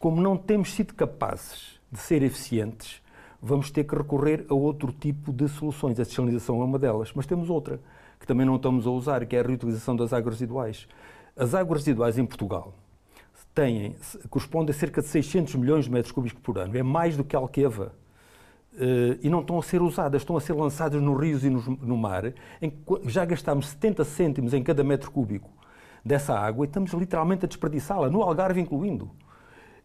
como 0.00 0.18
não 0.18 0.34
temos 0.34 0.72
sido 0.72 0.94
capazes 0.94 1.78
de 1.92 1.98
ser 1.98 2.22
eficientes, 2.22 3.02
vamos 3.40 3.70
ter 3.70 3.84
que 3.84 3.94
recorrer 3.94 4.46
a 4.48 4.54
outro 4.54 4.90
tipo 4.90 5.30
de 5.30 5.46
soluções. 5.46 6.00
A 6.00 6.04
desalinização 6.04 6.62
é 6.62 6.64
uma 6.64 6.78
delas, 6.78 7.12
mas 7.14 7.26
temos 7.26 7.50
outra, 7.50 7.78
que 8.18 8.26
também 8.26 8.46
não 8.46 8.56
estamos 8.56 8.86
a 8.86 8.90
usar, 8.90 9.26
que 9.26 9.36
é 9.36 9.40
a 9.40 9.42
reutilização 9.42 9.94
das 9.94 10.14
águas 10.14 10.36
residuais. 10.36 10.88
As 11.36 11.54
águas 11.54 11.80
residuais 11.80 12.16
em 12.16 12.24
Portugal 12.24 12.72
têm, 13.54 13.94
correspondem 14.30 14.74
a 14.74 14.78
cerca 14.78 15.02
de 15.02 15.08
600 15.08 15.56
milhões 15.56 15.84
de 15.84 15.90
metros 15.90 16.12
cúbicos 16.12 16.40
por 16.42 16.56
ano. 16.56 16.74
É 16.78 16.82
mais 16.82 17.14
do 17.14 17.22
que 17.22 17.36
a 17.36 17.38
Alqueva. 17.38 17.92
Uh, 18.72 19.18
e 19.20 19.28
não 19.28 19.40
estão 19.40 19.58
a 19.58 19.62
ser 19.62 19.82
usadas, 19.82 20.22
estão 20.22 20.36
a 20.36 20.40
ser 20.40 20.52
lançadas 20.52 21.02
nos 21.02 21.20
rios 21.20 21.44
e 21.44 21.50
no, 21.50 21.96
mar, 21.96 22.32
em 22.62 22.70
que 22.70 22.76
já 23.06 23.24
gastámos 23.24 23.66
70 23.68 24.04
cêntimos 24.04 24.54
em 24.54 24.62
cada 24.62 24.84
metro 24.84 25.10
cúbico 25.10 25.50
dessa 26.04 26.38
água 26.38 26.64
e 26.64 26.68
estamos 26.68 26.92
literalmente 26.92 27.44
a 27.44 27.48
desperdiçá-la, 27.48 28.08
no 28.08 28.22
Algarve 28.22 28.60
incluindo. 28.60 29.10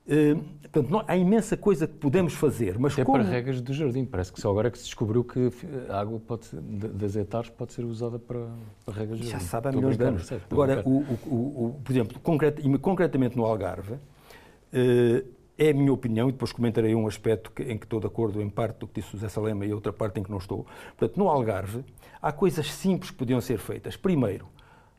Uh, 0.05 0.39
portanto, 0.61 0.89
não, 0.91 1.03
há 1.07 1.17
imensa 1.17 1.57
coisa 1.57 1.87
que 1.87 1.95
podemos 1.95 2.35
fazer, 2.35 2.77
mas 2.77 2.93
Até 2.93 3.03
como... 3.03 3.17
para 3.17 3.27
regas 3.27 3.59
do 3.59 3.73
jardim, 3.73 4.05
parece 4.05 4.31
que 4.31 4.39
só 4.39 4.51
agora 4.51 4.67
é 4.67 4.71
que 4.71 4.77
se 4.77 4.85
descobriu 4.85 5.23
que 5.23 5.51
a 5.89 5.99
água 5.99 6.19
pode 6.19 6.47
das 6.53 7.15
hectares 7.15 7.49
pode 7.49 7.73
ser 7.73 7.83
usada 7.83 8.19
para, 8.19 8.47
para 8.85 8.93
regas 8.93 9.17
do 9.17 9.25
jardim. 9.25 9.31
Já 9.31 9.39
sabe 9.39 9.69
há 9.69 9.71
milhões 9.71 9.97
de 9.97 10.03
anos. 10.03 10.31
Agora, 10.51 10.83
o, 10.85 10.99
o, 10.99 11.65
o, 11.65 11.81
por 11.83 11.91
exemplo, 11.91 12.19
concret, 12.19 12.61
concretamente 12.79 13.35
no 13.35 13.45
Algarve, 13.45 13.93
uh, 13.93 15.34
é 15.57 15.69
a 15.69 15.73
minha 15.73 15.93
opinião, 15.93 16.27
e 16.27 16.31
depois 16.31 16.51
comentarei 16.51 16.93
um 16.93 17.07
aspecto 17.07 17.51
em 17.61 17.77
que 17.77 17.85
estou 17.85 17.99
de 17.99 18.07
acordo 18.07 18.41
em 18.41 18.49
parte 18.49 18.79
do 18.79 18.87
que 18.87 18.99
disse 18.99 19.15
o 19.15 19.17
José 19.17 19.29
Salema 19.29 19.65
e 19.65 19.73
outra 19.73 19.93
parte 19.93 20.19
em 20.19 20.23
que 20.23 20.29
não 20.29 20.37
estou. 20.37 20.65
Portanto, 20.97 21.17
no 21.17 21.29
Algarve, 21.29 21.83
há 22.21 22.31
coisas 22.31 22.71
simples 22.73 23.11
que 23.11 23.17
podiam 23.17 23.39
ser 23.39 23.57
feitas. 23.57 23.95
Primeiro, 23.95 24.47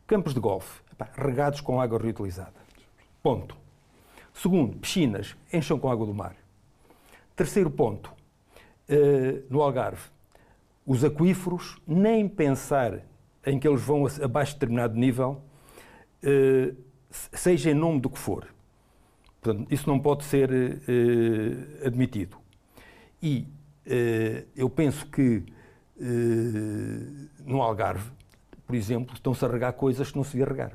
campos 0.06 0.32
de 0.32 0.40
golfe, 0.40 0.80
regados 1.14 1.60
com 1.60 1.80
água 1.80 1.98
reutilizada. 1.98 2.54
Ponto. 3.22 3.56
Segundo, 4.32 4.76
piscinas 4.78 5.36
encham 5.52 5.78
com 5.78 5.90
água 5.90 6.06
do 6.06 6.14
mar. 6.14 6.36
Terceiro 7.34 7.70
ponto, 7.70 8.10
uh, 8.88 9.44
no 9.50 9.60
Algarve, 9.60 10.08
os 10.86 11.04
aquíferos, 11.04 11.78
nem 11.86 12.28
pensar 12.28 13.02
em 13.44 13.58
que 13.58 13.68
eles 13.68 13.82
vão 13.82 14.06
abaixo 14.22 14.52
de 14.52 14.60
determinado 14.60 14.94
nível, 14.94 15.42
uh, 16.22 16.76
seja 17.10 17.70
em 17.70 17.74
nome 17.74 18.00
do 18.00 18.08
que 18.08 18.18
for. 18.18 18.46
Portanto, 19.46 19.72
isso 19.72 19.88
não 19.88 20.00
pode 20.00 20.24
ser 20.24 20.50
uh, 20.50 21.86
admitido. 21.86 22.36
E 23.22 23.46
eu 24.56 24.68
penso 24.68 25.06
que 25.06 25.44
no 27.44 27.62
Algarve, 27.62 28.10
por 28.66 28.74
exemplo, 28.74 29.14
estão-se 29.14 29.44
a 29.44 29.48
regar 29.48 29.72
coisas 29.74 30.10
que 30.10 30.16
não 30.16 30.24
se 30.24 30.32
devia 30.32 30.46
regar. 30.46 30.72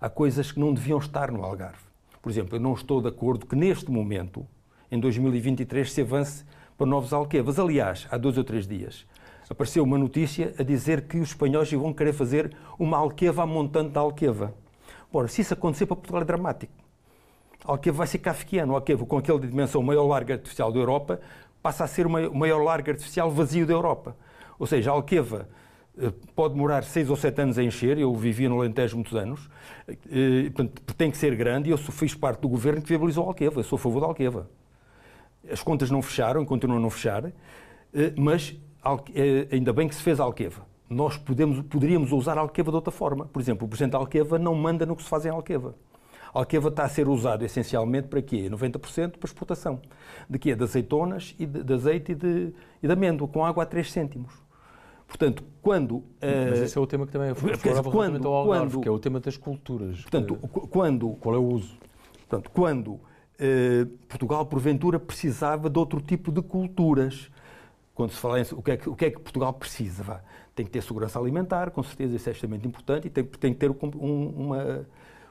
Há 0.00 0.08
coisas 0.08 0.50
que 0.50 0.58
não 0.58 0.72
deviam 0.72 0.98
estar 0.98 1.30
no 1.30 1.44
Algarve. 1.44 1.84
Por 2.22 2.30
exemplo, 2.30 2.56
eu 2.56 2.60
não 2.60 2.72
estou 2.72 3.02
de 3.02 3.08
acordo 3.08 3.44
que 3.44 3.54
neste 3.54 3.90
momento, 3.90 4.46
em 4.90 4.98
2023, 4.98 5.92
se 5.92 6.00
avance 6.00 6.44
para 6.78 6.86
novos 6.86 7.12
alquevas. 7.12 7.58
Aliás, 7.58 8.06
há 8.10 8.16
dois 8.16 8.38
ou 8.38 8.44
três 8.44 8.66
dias, 8.66 9.06
apareceu 9.50 9.84
uma 9.84 9.98
notícia 9.98 10.54
a 10.58 10.62
dizer 10.62 11.02
que 11.02 11.18
os 11.18 11.28
espanhóis 11.28 11.70
vão 11.70 11.92
querer 11.92 12.14
fazer 12.14 12.56
uma 12.78 12.96
alqueva 12.96 13.42
a 13.42 13.46
montante 13.46 13.90
da 13.90 14.00
alqueva. 14.00 14.54
Ora, 15.12 15.28
se 15.28 15.42
isso 15.42 15.52
acontecer 15.52 15.84
para 15.84 15.96
Portugal 15.96 16.22
é 16.22 16.24
dramático. 16.24 16.85
Alqueva 17.66 17.98
vai 17.98 18.06
ser 18.06 18.18
kafkiano. 18.18 18.74
Alqueva, 18.74 19.04
com 19.04 19.18
aquela 19.18 19.40
dimensão 19.40 19.82
maior 19.82 20.06
larga 20.06 20.34
artificial 20.34 20.72
da 20.72 20.78
Europa, 20.78 21.20
passa 21.62 21.84
a 21.84 21.86
ser 21.86 22.06
o 22.06 22.10
maior 22.10 22.62
larga 22.62 22.92
artificial 22.92 23.30
vazio 23.30 23.66
da 23.66 23.72
Europa. 23.72 24.16
Ou 24.58 24.66
seja, 24.66 24.90
alqueva 24.90 25.48
eh, 25.98 26.12
pode 26.34 26.54
demorar 26.54 26.84
seis 26.84 27.08
ou 27.08 27.16
sete 27.16 27.40
anos 27.40 27.58
a 27.58 27.62
encher, 27.62 27.98
eu 27.98 28.14
vivia 28.14 28.48
no 28.48 28.60
Alentejo 28.60 28.96
muitos 28.96 29.14
anos, 29.14 29.48
eh, 29.88 30.50
portanto, 30.54 30.94
tem 30.94 31.10
que 31.10 31.16
ser 31.16 31.34
grande 31.34 31.70
e 31.70 31.72
eu 31.72 31.78
fiz 31.78 32.14
parte 32.14 32.40
do 32.40 32.48
governo 32.48 32.82
que 32.82 32.88
viabilizou 32.88 33.26
Alqueva, 33.26 33.60
eu 33.60 33.64
sou 33.64 33.76
a 33.76 33.80
favor 33.80 34.00
da 34.00 34.06
Alqueva. 34.06 34.48
As 35.50 35.62
contas 35.62 35.90
não 35.90 36.02
fecharam, 36.02 36.44
continuam 36.44 36.78
a 36.78 36.82
não 36.82 36.90
fechar, 36.90 37.24
eh, 37.26 38.12
mas 38.16 38.54
ainda 39.50 39.72
bem 39.72 39.88
que 39.88 39.94
se 39.94 40.02
fez 40.02 40.20
Alqueva. 40.20 40.64
Nós 40.88 41.16
podemos, 41.16 41.60
poderíamos 41.62 42.12
usar 42.12 42.38
Alqueva 42.38 42.70
de 42.70 42.76
outra 42.76 42.92
forma. 42.92 43.24
Por 43.26 43.42
exemplo, 43.42 43.66
o 43.66 43.68
Presidente 43.68 43.96
Alqueva 43.96 44.38
não 44.38 44.54
manda 44.54 44.86
no 44.86 44.94
que 44.94 45.02
se 45.02 45.08
faz 45.08 45.26
em 45.26 45.30
Alqueva. 45.30 45.74
Alqueva 46.38 46.68
está 46.68 46.84
a 46.84 46.88
ser 46.88 47.08
usado 47.08 47.44
essencialmente 47.44 48.08
para 48.08 48.20
quê? 48.22 48.48
90% 48.50 49.18
para 49.18 49.26
exportação. 49.26 49.80
De 50.28 50.38
quê? 50.38 50.54
De 50.54 50.64
azeitonas, 50.64 51.34
e 51.38 51.46
de, 51.46 51.62
de 51.62 51.72
azeite 51.72 52.12
e 52.12 52.14
de, 52.14 52.52
e 52.82 52.86
de 52.86 52.92
amêndoa, 52.92 53.28
com 53.28 53.44
água 53.44 53.62
a 53.62 53.66
3 53.66 53.90
cêntimos. 53.90 54.34
Portanto, 55.06 55.44
quando... 55.62 56.02
Mas 56.20 56.58
esse 56.60 56.76
é 56.76 56.80
o 56.80 56.86
tema 56.86 57.06
que 57.06 57.12
também 57.12 57.30
explorava 57.30 57.90
quando, 57.90 58.26
ao 58.26 58.34
Algarve, 58.34 58.72
quando, 58.72 58.82
que 58.82 58.88
é 58.88 58.90
o 58.90 58.98
tema 58.98 59.20
das 59.20 59.36
culturas. 59.36 60.00
Portanto, 60.02 60.36
que, 60.36 60.60
quando... 60.68 61.10
Qual 61.20 61.34
é 61.34 61.38
o 61.38 61.44
uso? 61.44 61.76
Portanto, 62.28 62.50
quando 62.50 63.00
eh, 63.38 63.86
Portugal, 64.08 64.46
porventura, 64.46 64.98
precisava 64.98 65.68
de 65.68 65.78
outro 65.78 66.00
tipo 66.00 66.32
de 66.32 66.40
culturas. 66.42 67.30
Quando 67.94 68.10
se 68.10 68.18
fala 68.18 68.40
em 68.40 68.44
o 68.52 68.62
que 68.62 68.70
é 68.70 68.76
que, 68.76 68.88
o 68.88 68.96
que, 68.96 69.04
é 69.06 69.10
que 69.10 69.20
Portugal 69.20 69.52
precisa, 69.52 70.02
vá. 70.02 70.20
tem 70.54 70.66
que 70.66 70.72
ter 70.72 70.82
segurança 70.82 71.18
alimentar, 71.18 71.70
com 71.70 71.82
certeza 71.82 72.16
isso 72.16 72.28
é 72.28 72.32
extremamente 72.32 72.66
importante, 72.66 73.06
e 73.06 73.10
tem, 73.10 73.24
tem 73.24 73.54
que 73.54 73.58
ter 73.58 73.70
um, 73.70 74.28
uma... 74.36 74.86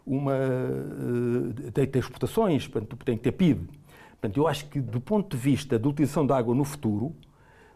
uma 0.06 0.34
uh, 0.34 1.72
tem 1.72 1.86
que 1.86 1.92
ter 1.92 2.00
exportações, 2.00 2.68
portanto, 2.68 2.96
tem 3.04 3.18
que 3.18 3.24
ter 3.24 3.32
PIB. 3.32 3.68
Portanto, 4.12 4.38
eu 4.38 4.48
acho 4.48 4.68
que, 4.68 4.80
do 4.80 5.02
ponto 5.02 5.36
de 5.36 5.42
vista 5.42 5.80
da 5.80 5.90
utilização 5.90 6.26
da 6.26 6.38
água 6.38 6.54
no 6.54 6.64
futuro, 6.64 7.16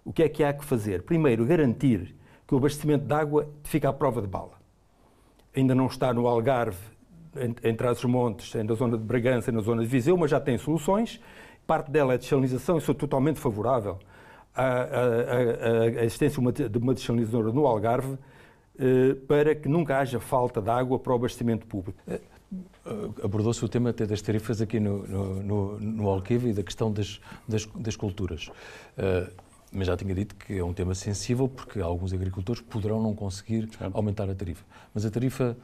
o 0.06 0.14
que 0.14 0.24
é 0.24 0.30
que 0.30 0.44
há 0.44 0.54
que 0.54 0.64
fazer? 0.64 1.04
Primeiro, 1.04 1.46
garantir 1.46 2.16
que 2.48 2.54
o 2.54 2.58
abastecimento 2.58 3.06
de 3.06 3.14
água 3.14 3.50
fica 3.64 3.90
à 3.90 3.94
prova 3.94 4.22
de 4.22 4.28
bala. 4.28 4.60
Ainda 5.56 5.76
não 5.76 5.88
está 5.88 6.14
no 6.14 6.28
Algarve, 6.28 6.78
entre 7.64 7.88
as 7.88 8.04
montes 8.04 8.54
na 8.64 8.74
zona 8.74 8.98
de 8.98 9.04
Bragança 9.04 9.52
na 9.52 9.62
zona 9.62 9.82
de 9.82 9.88
Viseu, 9.88 10.18
mas 10.18 10.32
já 10.32 10.40
tem 10.40 10.58
soluções. 10.58 11.22
Parte 11.68 11.92
dela 11.92 12.14
é 12.14 12.18
desalinização 12.18 12.78
e 12.78 12.82
sou 12.82 12.96
totalmente 12.96 13.40
favorável 13.40 14.00
à, 14.56 14.64
à, 14.64 14.72
à, 14.72 15.82
à 15.84 16.06
existência 16.06 16.42
de 16.70 16.78
uma 16.78 16.94
desalinizadora 16.94 17.52
no 17.52 17.68
Algarve 17.68 18.14
eh, 18.14 18.18
para 19.28 19.56
que 19.56 19.68
nunca 19.68 20.00
haja 20.00 20.20
falta 20.20 20.62
de 20.62 20.70
água 20.70 20.98
para 21.00 21.12
o 21.12 21.16
abastecimento 21.16 21.66
público. 21.66 22.00
Eh, 22.86 23.24
abordou-se 23.24 23.64
o 23.64 23.70
tema 23.70 23.92
até 23.92 24.06
das 24.06 24.22
tarifas 24.22 24.62
aqui 24.62 24.80
no, 24.80 25.08
no, 25.08 25.44
no, 25.44 25.80
no 25.80 26.10
Alqueva 26.10 26.50
e 26.50 26.54
da 26.54 26.64
questão 26.64 26.92
das, 26.92 27.20
das, 27.48 27.66
das 27.76 27.96
culturas. 27.96 28.48
Uh, 28.98 29.32
mas 29.72 29.86
já 29.86 29.96
tinha 29.96 30.16
dito 30.16 30.36
que 30.36 30.58
é 30.58 30.64
um 30.64 30.74
tema 30.74 30.96
sensível 30.96 31.48
porque 31.48 31.80
alguns 31.80 32.12
agricultores 32.12 32.60
poderão 32.60 33.02
não 33.02 33.14
conseguir 33.14 33.70
aumentar 33.94 34.28
a 34.28 34.34
tarifa. 34.34 34.66
Mas 34.94 35.06
a 35.06 35.12
tarifa 35.12 35.56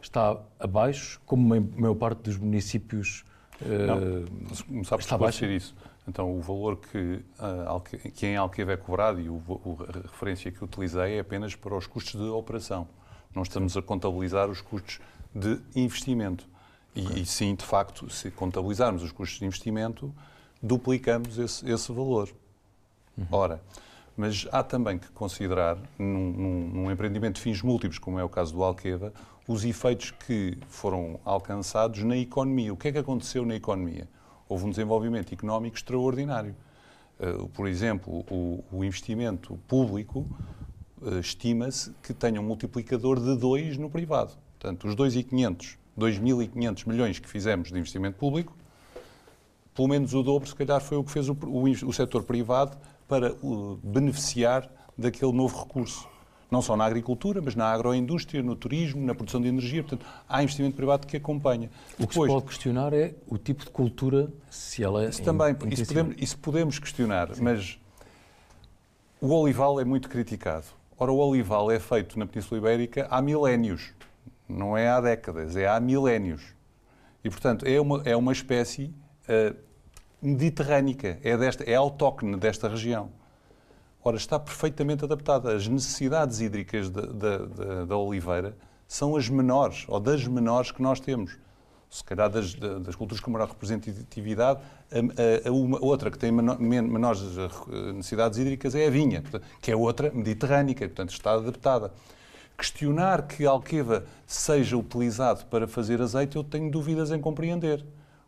está 0.00 0.38
abaixo, 0.58 1.20
como 1.26 1.54
a 1.54 1.60
maior 1.60 1.94
parte 1.94 2.22
dos 2.22 2.38
municípios 2.38 3.22
uh, 3.60 3.86
não, 3.86 4.56
começar 4.64 4.96
por 4.96 5.02
está 5.02 5.14
abaixo. 5.16 5.44
isso. 5.44 5.74
Então, 6.06 6.36
o 6.36 6.40
valor 6.40 6.76
que, 6.76 7.24
uh, 7.38 7.80
que 8.12 8.26
em 8.26 8.36
Alqueva 8.36 8.72
é 8.72 8.76
cobrado 8.76 9.20
e 9.20 9.28
o, 9.28 9.36
o, 9.36 9.78
a 9.88 10.08
referência 10.08 10.50
que 10.50 10.62
utilizei 10.62 11.16
é 11.16 11.20
apenas 11.20 11.54
para 11.54 11.74
os 11.74 11.86
custos 11.86 12.20
de 12.20 12.28
operação. 12.28 12.86
Não 13.34 13.42
estamos 13.42 13.76
a 13.76 13.82
contabilizar 13.82 14.50
os 14.50 14.60
custos 14.60 15.00
de 15.34 15.58
investimento. 15.74 16.46
E, 16.94 17.06
okay. 17.06 17.22
e, 17.22 17.26
sim, 17.26 17.54
de 17.54 17.64
facto, 17.64 18.08
se 18.10 18.30
contabilizarmos 18.30 19.02
os 19.02 19.12
custos 19.12 19.38
de 19.38 19.46
investimento, 19.46 20.14
duplicamos 20.62 21.38
esse, 21.38 21.68
esse 21.68 21.90
valor. 21.90 22.28
Uhum. 23.16 23.26
Ora, 23.32 23.62
mas 24.16 24.46
há 24.52 24.62
também 24.62 24.98
que 24.98 25.08
considerar, 25.08 25.76
num, 25.98 26.30
num, 26.30 26.68
num, 26.68 26.90
empreendimento 26.90 27.36
de 27.36 27.40
fins 27.40 27.62
múltiplos, 27.62 27.98
como 27.98 28.18
é 28.18 28.24
o 28.24 28.28
caso 28.28 28.52
do 28.52 28.62
Alqueva, 28.62 29.12
os 29.46 29.64
efeitos 29.64 30.10
que 30.10 30.56
foram 30.68 31.18
alcançados 31.24 32.02
na 32.02 32.16
economia. 32.16 32.72
O 32.72 32.76
que 32.76 32.88
é 32.88 32.92
que 32.92 32.98
aconteceu 32.98 33.44
na 33.44 33.56
economia? 33.56 34.08
Houve 34.54 34.66
um 34.66 34.70
desenvolvimento 34.70 35.34
económico 35.34 35.76
extraordinário. 35.76 36.54
Uh, 37.18 37.48
por 37.48 37.66
exemplo, 37.66 38.24
o, 38.30 38.84
investimento 38.84 39.58
público 39.66 40.24
uh, 41.02 41.18
estima-se 41.18 41.90
que 42.00 42.14
tenha 42.14 42.40
um 42.40 42.44
multiplicador 42.44 43.18
de 43.18 43.36
2 43.36 43.78
no 43.78 43.90
privado. 43.90 44.32
Portanto, 44.56 44.86
os 44.86 44.94
2.500, 44.94 45.76
2.500 45.98 46.86
milhões 46.86 47.18
que 47.18 47.28
fizemos 47.28 47.72
de 47.72 47.76
investimento 47.76 48.16
público, 48.16 48.56
pelo 49.74 49.88
menos 49.88 50.14
o 50.14 50.22
dobro, 50.22 50.48
se 50.48 50.54
calhar, 50.54 50.80
foi 50.80 50.98
o 50.98 51.02
que 51.02 51.10
fez 51.10 51.28
o, 51.28 51.32
o, 51.32 51.64
o 51.64 51.92
setor 51.92 52.22
privado 52.22 52.78
para 53.08 53.32
uh, 53.32 53.76
beneficiar 53.82 54.70
daquele 54.96 55.32
novo 55.32 55.64
recurso. 55.64 56.08
Não 56.50 56.62
só 56.62 56.76
na 56.76 56.84
agricultura, 56.84 57.40
mas 57.42 57.54
na 57.54 57.66
agroindústria, 57.66 58.42
no 58.42 58.54
turismo, 58.54 59.04
na 59.04 59.14
produção 59.14 59.40
de 59.40 59.48
energia. 59.48 59.82
Portanto, 59.82 60.06
há 60.28 60.42
investimento 60.42 60.76
privado 60.76 61.06
que 61.06 61.16
acompanha. 61.16 61.70
O 61.94 62.06
que 62.06 62.08
Depois, 62.08 62.30
se 62.30 62.34
pode 62.34 62.46
questionar 62.46 62.92
é 62.92 63.14
o 63.26 63.36
tipo 63.38 63.64
de 63.64 63.70
cultura, 63.70 64.28
se 64.50 64.82
ela 64.84 65.04
é. 65.04 65.08
Isso 65.08 65.22
também, 65.22 65.56
isso 65.70 65.86
podemos, 65.86 66.16
isso 66.18 66.38
podemos 66.38 66.78
questionar, 66.78 67.34
Sim. 67.34 67.42
mas 67.42 67.78
o 69.20 69.32
olival 69.32 69.80
é 69.80 69.84
muito 69.84 70.08
criticado. 70.08 70.66
Ora, 70.98 71.10
o 71.10 71.16
olival 71.16 71.70
é 71.70 71.80
feito 71.80 72.18
na 72.18 72.26
Península 72.26 72.58
Ibérica 72.58 73.08
há 73.10 73.20
milénios. 73.20 73.92
Não 74.48 74.76
é 74.76 74.88
há 74.88 75.00
décadas, 75.00 75.56
é 75.56 75.66
há 75.66 75.80
milénios. 75.80 76.42
E, 77.24 77.30
portanto, 77.30 77.66
é 77.66 77.80
uma, 77.80 78.02
é 78.04 78.14
uma 78.14 78.32
espécie 78.32 78.94
uh, 79.28 79.56
mediterrânica, 80.20 81.18
é, 81.22 81.36
desta, 81.36 81.64
é 81.64 81.74
autóctone 81.74 82.36
desta 82.36 82.68
região. 82.68 83.10
Ora, 84.06 84.18
está 84.18 84.38
perfeitamente 84.38 85.02
adaptada. 85.02 85.56
As 85.56 85.66
necessidades 85.66 86.38
hídricas 86.38 86.90
da, 86.90 87.96
oliveira 87.96 88.54
são 88.86 89.16
as 89.16 89.30
menores, 89.30 89.86
ou 89.88 89.98
das 89.98 90.26
menores 90.26 90.70
que 90.70 90.82
nós 90.82 91.00
temos. 91.00 91.38
Se 91.88 92.04
calhar 92.04 92.28
das, 92.28 92.54
das 92.54 92.94
culturas 92.94 93.20
com 93.20 93.30
maior 93.30 93.48
representatividade, 93.48 94.60
a, 94.92 95.48
a, 95.48 95.50
uma, 95.50 95.82
outra 95.82 96.10
que 96.10 96.18
tem 96.18 96.30
menor, 96.30 96.58
menores 96.58 97.22
necessidades 97.94 98.38
hídricas 98.38 98.74
é 98.74 98.86
a 98.86 98.90
vinha, 98.90 99.22
que 99.62 99.70
é 99.72 99.76
outra 99.76 100.10
mediterrânica, 100.10 100.86
portanto 100.86 101.10
está 101.10 101.32
adaptada. 101.32 101.90
Questionar 102.58 103.26
que 103.26 103.46
a 103.46 103.50
alqueva 103.50 104.04
seja 104.26 104.76
utilizado 104.76 105.46
para 105.46 105.66
fazer 105.66 106.02
azeite, 106.02 106.36
eu 106.36 106.44
tenho 106.44 106.70
dúvidas 106.70 107.10
em 107.10 107.20
compreender. 107.20 107.82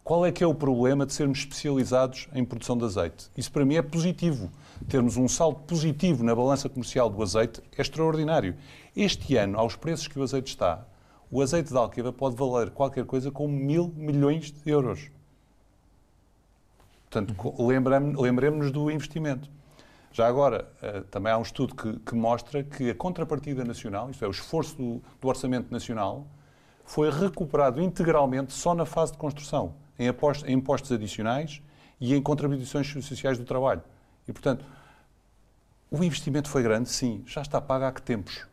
Qual 0.07 0.25
é 0.25 0.31
que 0.31 0.45
é 0.45 0.47
o 0.47 0.55
problema 0.55 1.05
de 1.05 1.13
sermos 1.13 1.41
especializados 1.41 2.29
em 2.33 2.45
produção 2.45 2.79
de 2.79 2.85
azeite? 2.85 3.29
Isso 3.37 3.51
para 3.51 3.65
mim 3.65 3.75
é 3.75 3.83
positivo. 3.83 4.53
Termos 4.89 5.17
um 5.17 5.27
saldo 5.27 5.59
positivo 5.67 6.23
na 6.23 6.33
balança 6.33 6.69
comercial 6.69 7.11
do 7.11 7.21
azeite 7.21 7.61
é 7.77 7.83
extraordinário. 7.83 8.55
Este 8.95 9.37
ano, 9.37 9.59
aos 9.59 9.75
preços 9.75 10.07
que 10.07 10.17
o 10.17 10.23
azeite 10.23 10.51
está, 10.51 10.87
o 11.29 11.43
azeite 11.43 11.71
de 11.71 11.77
alqueva 11.77 12.13
pode 12.13 12.37
valer 12.37 12.71
qualquer 12.71 13.05
coisa 13.05 13.33
como 13.33 13.49
mil 13.49 13.93
milhões 13.97 14.53
de 14.53 14.71
euros. 14.71 15.11
Portanto, 17.11 17.35
lembremos-nos 18.17 18.71
do 18.71 18.89
investimento. 18.93 19.51
Já 20.13 20.29
agora, 20.29 20.69
eh, 20.83 21.03
também 21.11 21.33
há 21.33 21.37
um 21.37 21.43
estudo 21.43 21.75
que, 21.75 21.99
que, 21.99 22.15
mostra 22.15 22.63
que 22.63 22.91
a 22.91 22.95
contrapartida 22.95 23.65
nacional, 23.65 24.09
isto 24.09 24.25
é, 24.25 24.29
o 24.29 24.31
esforço 24.31 24.77
do, 24.77 25.03
do, 25.21 25.27
orçamento 25.27 25.73
nacional, 25.73 26.25
foi 26.85 27.11
recuperado 27.11 27.83
integralmente 27.83 28.53
só 28.53 28.73
na 28.73 28.87
fase 28.87 29.11
de 29.11 29.19
construção, 29.19 29.75
em, 29.99 30.09
apostos, 30.09 30.49
em 30.49 30.53
impostos 30.53 30.93
adicionais 30.93 31.63
e 32.01 32.15
em 32.15 32.23
contribuições 32.23 32.89
sociais 33.05 33.39
do 33.39 33.45
trabalho. 33.45 33.83
E, 34.27 34.33
portanto, 34.33 34.65
o 35.91 36.03
investimento 36.03 36.49
foi 36.49 36.63
grande, 36.63 36.89
sim, 36.89 37.23
já 37.27 37.43
está 37.43 37.61
pago 37.61 37.85
há 37.85 37.93
que 37.93 38.03
tempos. 38.03 38.47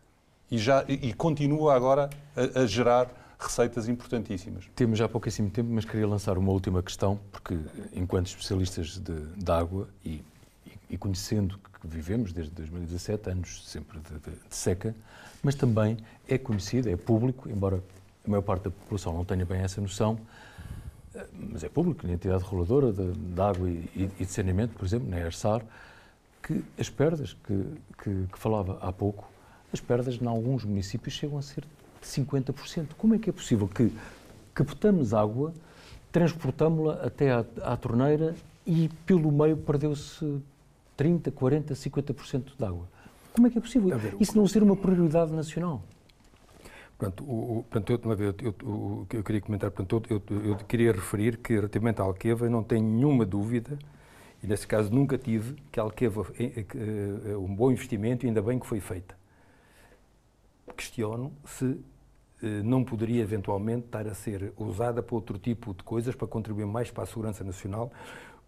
E, 0.50 0.58
já, 0.58 0.86
e, 0.88 1.14
continua 1.14 1.76
agora 1.76 2.10
a, 2.36 2.62
a 2.62 2.66
gerar 2.66 3.10
receitas 3.40 3.90
importantíssimas. 3.90 4.70
Temos 4.76 5.00
já 5.00 5.10
pouquíssimo 5.10 5.50
tempo, 5.50 5.70
mas 5.72 5.84
queria 5.84 6.08
lançar 6.08 6.38
uma 6.38 6.52
última 6.52 6.82
questão, 6.84 7.20
porque 7.32 7.58
enquanto 7.94 8.28
especialistas 8.28 9.00
de, 9.00 9.20
de 9.36 9.52
água 9.52 9.90
e 10.06 10.22
e 10.94 10.98
conhecendo 10.98 11.58
que 11.58 11.88
vivemos 11.88 12.32
desde 12.32 12.54
2017, 12.54 13.30
anos 13.32 13.68
sempre 13.68 14.00
de, 14.00 14.20
de, 14.20 14.48
de, 14.48 14.56
seca, 14.56 14.96
mas 15.42 15.56
também 15.56 15.98
é 16.28 16.38
conhecido, 16.38 16.88
é 16.88 16.96
público, 16.96 17.50
embora 17.50 17.84
a 18.24 18.30
maior 18.30 18.44
parte 18.44 18.66
da 18.66 18.70
população 18.70 19.12
não 19.12 19.26
tenha 19.26 19.44
bem 19.44 19.60
essa 19.62 19.82
noção, 19.82 20.20
mas 21.34 21.64
é 21.64 21.70
público, 21.70 22.06
na 22.06 22.14
entidade 22.14 22.44
reguladora 22.44 22.92
de, 22.92 23.12
de 23.12 23.42
água 23.42 23.70
e, 23.70 24.10
e, 24.20 24.26
de 24.26 24.32
saneamento, 24.32 24.74
por 24.76 24.86
exemplo, 24.86 25.10
na 25.10 25.20
ERSAR, 25.20 25.62
que 26.42 26.64
as 26.78 26.90
perdas 26.90 27.34
que, 27.34 27.66
que, 28.04 28.28
que 28.32 28.40
falava 28.40 28.78
há 28.82 28.92
pouco, 28.92 29.30
as 29.72 29.80
perdas 29.80 30.20
em 30.22 30.28
alguns 30.28 30.66
municípios 30.66 31.14
chegam 31.14 31.38
a 31.38 31.42
ser 31.42 31.64
de 32.02 32.08
50%. 32.08 32.88
Como 32.98 33.16
é 33.16 33.20
que 33.20 33.30
é 33.30 33.34
possível 33.34 33.68
que 33.68 33.92
captamos 34.54 35.14
água, 35.14 35.54
transportamos-la 36.12 36.94
até 37.06 37.32
à, 37.32 37.46
à 37.64 37.78
torneira 37.78 38.36
e 38.66 38.90
pelo 39.06 39.32
meio 39.32 39.58
perdeu-se 39.58 40.42
30, 40.96 41.32
40, 41.32 41.74
50% 41.74 42.58
de 42.58 42.66
água. 42.66 42.88
Como 43.34 43.48
é 43.48 43.50
que 43.50 43.58
é 43.58 43.62
possível 43.62 43.98
ver, 43.98 44.16
isso 44.20 44.38
não 44.38 44.48
ser 44.48 44.62
uma 44.62 44.76
prioridade 44.76 45.32
nacional? 45.32 45.82
Pronto, 47.04 47.24
o, 47.26 47.60
o, 47.60 47.64
pronto, 47.64 47.92
eu, 47.92 48.00
eu, 48.02 48.36
eu, 48.42 49.08
eu, 49.12 49.24
queria 49.24 49.42
comentar, 49.42 49.70
pronto, 49.72 50.02
eu, 50.10 50.22
eu, 50.30 50.56
queria 50.56 50.94
referir 50.94 51.38
que 51.38 51.54
relativamente 51.54 52.00
à 52.00 52.06
Alqueva 52.06 52.50
não 52.50 52.64
tenho 52.64 52.84
nenhuma 52.84 53.26
dúvida, 53.26 53.78
e 54.42 54.48
nesse 54.48 54.66
caso 54.66 54.90
nunca 54.90 55.18
tive, 55.18 55.56
que 55.70 55.82
a 55.82 55.84
Alqueva 55.84 56.26
é, 56.40 57.36
um 57.36 57.54
bom 57.54 57.72
investimento 57.72 58.26
e 58.26 58.30
ainda 58.30 58.42
bem 58.42 58.58
que 58.58 58.66
foi 58.66 58.80
feita. 58.80 59.18
Questiono 60.78 61.34
se 61.46 61.78
não 62.64 62.84
poderia 62.84 63.22
eventualmente 63.22 63.86
estar 63.86 64.08
a 64.08 64.14
ser 64.14 64.54
usada 64.58 65.04
para 65.04 65.16
outro 65.16 65.38
tipo 65.38 65.74
de 65.74 65.84
coisas, 65.84 66.16
para 66.16 66.28
contribuir 66.28 66.66
mais 66.66 66.90
para 66.90 67.04
a 67.04 67.06
segurança 67.06 67.44
nacional, 67.44 67.92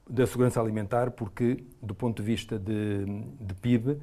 da 0.09 0.25
segurança 0.25 0.61
alimentar, 0.61 1.11
porque, 1.11 1.63
do 1.81 1.93
ponto 1.93 2.21
de 2.21 2.25
vista 2.25 2.57
de, 2.57 3.05
de 3.39 3.53
PIB, 3.55 3.97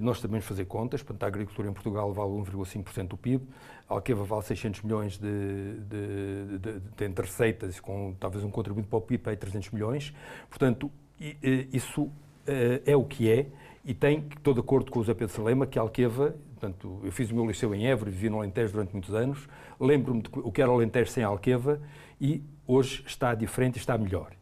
nós 0.00 0.18
sabemos 0.18 0.44
fazer 0.44 0.64
contas, 0.64 1.02
portanto, 1.02 1.22
a 1.22 1.26
agricultura 1.26 1.68
em 1.68 1.72
Portugal 1.72 2.12
vale 2.12 2.30
1,5% 2.30 3.08
do 3.08 3.16
PIB, 3.16 3.46
a 3.88 3.94
Alqueva 3.94 4.24
vale 4.24 4.42
600 4.42 4.82
milhões 4.82 5.18
de, 5.18 5.80
de, 5.80 6.58
de, 6.58 7.08
de, 7.08 7.22
receitas, 7.22 7.78
com 7.78 8.14
talvez 8.18 8.44
um 8.44 8.50
contributo 8.50 8.88
para 8.88 8.98
o 8.98 9.02
PIB 9.02 9.22
para 9.22 9.36
300 9.36 9.70
milhões. 9.70 10.14
Portanto, 10.48 10.90
eh, 11.20 11.66
isso 11.72 12.10
eh, 12.46 12.82
é 12.84 12.96
o 12.96 13.04
que 13.04 13.30
é 13.30 13.46
e 13.84 13.94
tem, 13.94 14.26
estou 14.36 14.52
de 14.52 14.60
acordo 14.60 14.90
com 14.90 15.00
o 15.00 15.04
Zé 15.04 15.14
Pedro 15.14 15.34
Salema, 15.34 15.66
que 15.66 15.78
a 15.78 15.82
Alqueva, 15.82 16.36
portanto, 16.50 17.00
eu 17.02 17.10
fiz 17.10 17.30
o 17.30 17.34
meu 17.34 17.46
liceu 17.46 17.74
em 17.74 17.86
Évora, 17.86 18.10
vivi 18.10 18.28
no 18.28 18.38
Alentejo 18.38 18.72
durante 18.72 18.92
muitos 18.92 19.14
anos, 19.14 19.48
lembro-me 19.78 20.22
de 20.22 20.30
o 20.34 20.52
que 20.52 20.60
era 20.60 20.70
o 20.70 20.74
Alentejo 20.74 21.10
sem 21.10 21.24
a 21.24 21.28
Alqueva 21.28 21.80
e 22.20 22.42
hoje 22.66 23.02
está 23.06 23.34
diferente 23.34 23.76
e 23.76 23.78
está 23.78 23.96
melhor. 23.96 24.32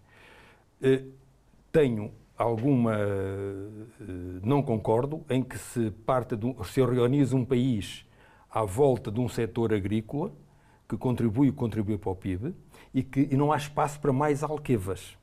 Eh, 0.82 1.04
tenho 1.70 2.12
alguma. 2.38 2.94
Eh, 2.94 4.40
não 4.42 4.62
concordo 4.62 5.24
em 5.28 5.42
que 5.42 5.58
se, 5.58 5.90
parte 5.90 6.36
de 6.36 6.54
se 6.64 6.80
organiza 6.80 7.36
um 7.36 7.44
país 7.44 8.06
à 8.50 8.64
volta 8.64 9.10
de 9.10 9.20
um 9.20 9.28
setor 9.28 9.74
agrícola 9.74 10.32
que 10.88 10.96
contribui 10.96 11.52
contribui 11.52 11.98
para 11.98 12.10
o 12.10 12.16
PIB 12.16 12.54
e 12.94 13.02
que 13.02 13.28
e 13.30 13.36
não 13.36 13.52
há 13.52 13.56
espaço 13.56 14.00
para 14.00 14.12
mais 14.12 14.42
alquevas. 14.42 15.16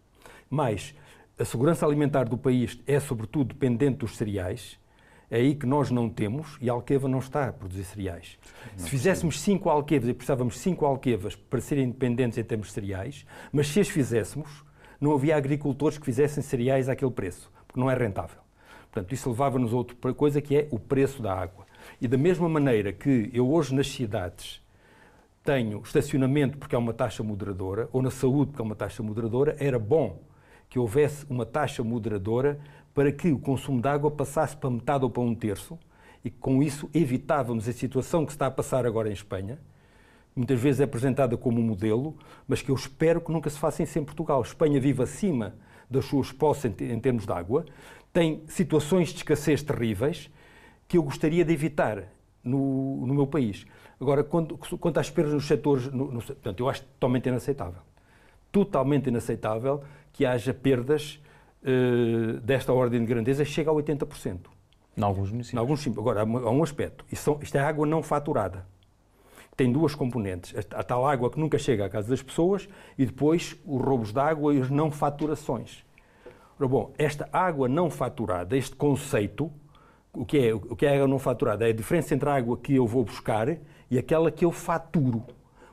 mais 0.49 0.93
a 1.37 1.43
segurança 1.43 1.85
alimentar 1.85 2.25
do 2.25 2.37
país 2.37 2.79
é, 2.87 2.97
sobretudo, 2.99 3.49
dependente 3.49 3.99
dos 3.99 4.15
cereais. 4.15 4.79
É 5.29 5.37
aí 5.37 5.55
que 5.55 5.65
nós 5.65 5.89
não 5.89 6.07
temos 6.07 6.57
e 6.61 6.69
a 6.69 6.73
Alqueva 6.73 7.07
não 7.07 7.19
está 7.19 7.47
a 7.47 7.51
produzir 7.51 7.83
cereais. 7.83 8.37
Não 8.71 8.85
se 8.85 8.89
fizéssemos 8.89 9.41
cinco 9.41 9.69
alquevas 9.69 10.07
e 10.07 10.13
precisávamos 10.13 10.59
cinco 10.59 10.85
alquevas 10.85 11.35
para 11.35 11.59
serem 11.59 11.85
independentes 11.85 12.37
em 12.37 12.43
termos 12.43 12.67
de 12.67 12.73
cereais, 12.73 13.25
mas 13.51 13.67
se 13.67 13.79
as 13.79 13.89
fizéssemos, 13.89 14.63
não 14.99 15.13
havia 15.13 15.35
agricultores 15.35 15.97
que 15.97 16.05
fizessem 16.05 16.43
cereais 16.43 16.89
àquele 16.89 17.11
preço, 17.11 17.51
porque 17.67 17.79
não 17.79 17.89
é 17.89 17.95
rentável. 17.95 18.39
Portanto, 18.91 19.13
isso 19.13 19.29
levava-nos 19.29 19.73
a 19.73 19.75
outra 19.75 20.13
coisa 20.13 20.41
que 20.41 20.55
é 20.55 20.67
o 20.71 20.79
preço 20.79 21.21
da 21.21 21.33
água. 21.33 21.65
E 21.99 22.07
da 22.07 22.17
mesma 22.17 22.47
maneira 22.47 22.93
que 22.93 23.29
eu 23.33 23.49
hoje 23.51 23.75
nas 23.75 23.87
cidades 23.87 24.61
tenho 25.43 25.81
estacionamento 25.83 26.57
porque 26.57 26.75
é 26.75 26.77
uma 26.77 26.93
taxa 26.93 27.21
moderadora, 27.21 27.89
ou 27.93 28.01
na 28.01 28.09
saúde 28.09 28.51
porque 28.51 28.61
é 28.61 28.65
uma 28.65 28.75
taxa 28.75 29.03
moderadora, 29.03 29.55
era 29.59 29.77
bom 29.77 30.19
que 30.69 30.79
houvesse 30.79 31.25
uma 31.29 31.45
taxa 31.45 31.83
moderadora 31.83 32.59
para 32.93 33.11
que 33.11 33.31
o 33.31 33.37
consumo 33.37 33.81
de 33.81 33.87
água 33.87 34.09
passasse 34.09 34.57
para 34.57 34.69
metade 34.69 35.03
ou 35.03 35.09
para 35.09 35.21
um 35.21 35.35
terço 35.35 35.77
e 36.23 36.31
com 36.31 36.63
isso 36.63 36.89
evitávamos 36.93 37.67
a 37.67 37.73
situação 37.73 38.25
que 38.25 38.31
está 38.31 38.47
a 38.47 38.51
passar 38.51 38.85
agora 38.85 39.09
em 39.09 39.13
Espanha, 39.13 39.59
muitas 40.35 40.59
vezes 40.59 40.81
é 40.81 40.83
apresentada 40.83 41.37
como 41.37 41.59
um 41.59 41.63
modelo, 41.63 42.17
mas 42.47 42.61
que 42.61 42.69
eu 42.69 42.75
espero 42.75 43.21
que 43.21 43.31
nunca 43.31 43.49
se 43.49 43.57
faça 43.57 43.83
isso 43.83 43.97
em 43.97 44.03
Portugal. 44.03 44.41
Espanha 44.41 44.79
vive 44.79 45.01
acima 45.01 45.55
das 45.89 46.05
suas 46.05 46.31
posses 46.31 46.65
em, 46.65 46.99
termos 46.99 47.25
de 47.25 47.31
água, 47.31 47.65
tem 48.11 48.43
situações 48.47 49.09
de 49.09 49.17
escassez 49.17 49.63
terríveis 49.63 50.29
que 50.87 50.97
eu 50.97 51.03
gostaria 51.03 51.45
de 51.45 51.53
evitar 51.53 52.03
no, 52.43 53.05
no 53.05 53.13
meu 53.13 53.27
país. 53.27 53.65
Agora, 53.99 54.23
quando, 54.23 54.57
quanto 54.57 54.99
às 54.99 55.09
perdas 55.09 55.33
nos 55.33 55.47
setores, 55.47 55.91
no, 55.91 56.11
no, 56.11 56.21
portanto, 56.21 56.59
eu 56.59 56.69
acho 56.69 56.83
totalmente 56.83 57.29
inaceitável. 57.29 57.81
Totalmente 58.51 59.07
inaceitável 59.07 59.83
que 60.11 60.25
haja 60.25 60.53
perdas 60.53 61.21
uh, 61.63 62.39
desta 62.41 62.73
ordem 62.73 62.99
de 62.99 63.05
grandeza, 63.05 63.45
chega 63.45 63.71
a 63.71 63.73
80%. 63.73 64.39
Em 64.97 65.03
alguns 65.03 65.29
municípios. 65.29 65.53
Em 65.53 65.57
alguns, 65.57 65.87
agora, 65.87 66.21
há 66.21 66.51
um 66.51 66.63
aspecto. 66.63 67.05
Isto, 67.11 67.39
isto 67.41 67.57
é 67.57 67.61
água 67.61 67.85
não 67.85 68.01
faturada. 68.01 68.65
Tem 69.55 69.71
duas 69.71 69.95
componentes. 69.95 70.53
A, 70.73 70.83
tal 70.83 71.07
água 71.07 71.29
que 71.29 71.39
nunca 71.39 71.57
chega 71.57 71.85
à 71.85 71.89
casa 71.89 72.09
das 72.09 72.21
pessoas 72.21 72.67
e 72.97 73.05
depois 73.05 73.55
os 73.65 73.81
roubos 73.81 74.11
de 74.11 74.19
água 74.19 74.53
e 74.53 74.61
as 74.61 74.69
não 74.69 74.91
faturações. 74.91 75.85
Ora, 76.59 76.67
bom, 76.67 76.93
esta 76.97 77.27
água 77.31 77.67
não 77.67 77.89
faturada, 77.89 78.55
este 78.55 78.75
conceito, 78.75 79.51
o 80.13 80.25
que, 80.25 80.37
é, 80.37 80.53
o 80.53 80.75
que 80.75 80.85
é 80.85 80.95
água 80.95 81.07
não 81.07 81.19
faturada? 81.19 81.65
É 81.67 81.69
a 81.69 81.73
diferença 81.73 82.13
entre 82.13 82.29
a 82.29 82.35
água 82.35 82.57
que 82.57 82.75
eu 82.75 82.87
vou 82.87 83.03
buscar 83.03 83.57
e 83.89 83.97
aquela 83.97 84.31
que 84.31 84.45
eu 84.45 84.51
faturo. 84.51 85.23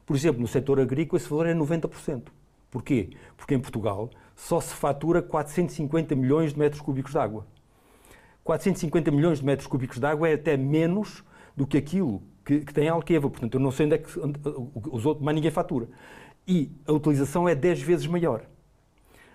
Por 0.05 0.17
exemplo, 0.17 0.41
no 0.41 0.49
setor 0.49 0.81
agrícola 0.81 1.21
esse 1.21 1.29
valor 1.29 1.47
é 1.47 1.55
90%. 1.55 2.25
Porquê? 2.71 3.11
Porque 3.37 3.55
em 3.55 3.61
Portugal 3.61 4.11
só 4.35 4.61
se 4.61 4.75
fatura 4.75 5.23
450 5.23 6.17
milhões 6.17 6.53
de 6.53 6.59
metros 6.59 6.81
cúbicos 6.81 7.13
de 7.13 7.19
água. 7.19 7.47
450 8.43 9.11
milhões 9.11 9.39
de 9.39 9.45
metros 9.45 9.69
cúbicos 9.69 9.99
de 9.99 10.07
água 10.07 10.29
é 10.29 10.35
até 10.35 10.57
menos 10.57 11.23
do 11.57 11.67
que 11.67 11.77
aquilo 11.77 12.23
que, 12.45 12.61
que 12.61 12.73
tem 12.73 12.89
Alqueva. 12.89 13.29
Portanto, 13.29 13.55
eu 13.55 13.61
não 13.61 13.71
sei 13.71 13.87
onde 13.87 13.95
é 13.95 13.99
que 13.99 14.19
onde, 14.19 14.39
os 14.91 15.07
outros, 15.07 15.25
mas 15.25 15.35
ninguém 15.35 15.51
fatura. 15.51 15.89
E 16.47 16.71
a 16.87 16.93
utilização 16.93 17.49
é 17.49 17.55
10 17.55 17.83
vezes 17.83 18.07
maior. 18.07 18.45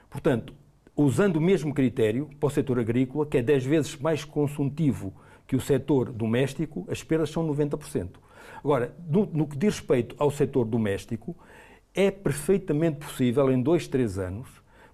Portanto, 0.09 0.53
usando 0.95 1.37
o 1.37 1.41
mesmo 1.41 1.73
critério 1.73 2.29
para 2.39 2.47
o 2.47 2.49
setor 2.49 2.79
agrícola, 2.79 3.25
que 3.25 3.37
é 3.37 3.41
10 3.41 3.65
vezes 3.65 3.95
mais 3.97 4.23
consultivo 4.23 5.13
que 5.45 5.55
o 5.55 5.61
setor 5.61 6.11
doméstico, 6.11 6.85
as 6.89 7.03
perdas 7.03 7.29
são 7.29 7.47
90%. 7.47 8.09
Agora, 8.59 8.93
no, 9.07 9.25
no 9.25 9.47
que 9.47 9.57
diz 9.57 9.75
respeito 9.75 10.15
ao 10.19 10.29
setor 10.29 10.65
doméstico, 10.65 11.35
é 11.93 12.11
perfeitamente 12.11 12.97
possível, 12.97 13.49
em 13.51 13.61
2, 13.61 13.87
3 13.87 14.19
anos, 14.19 14.47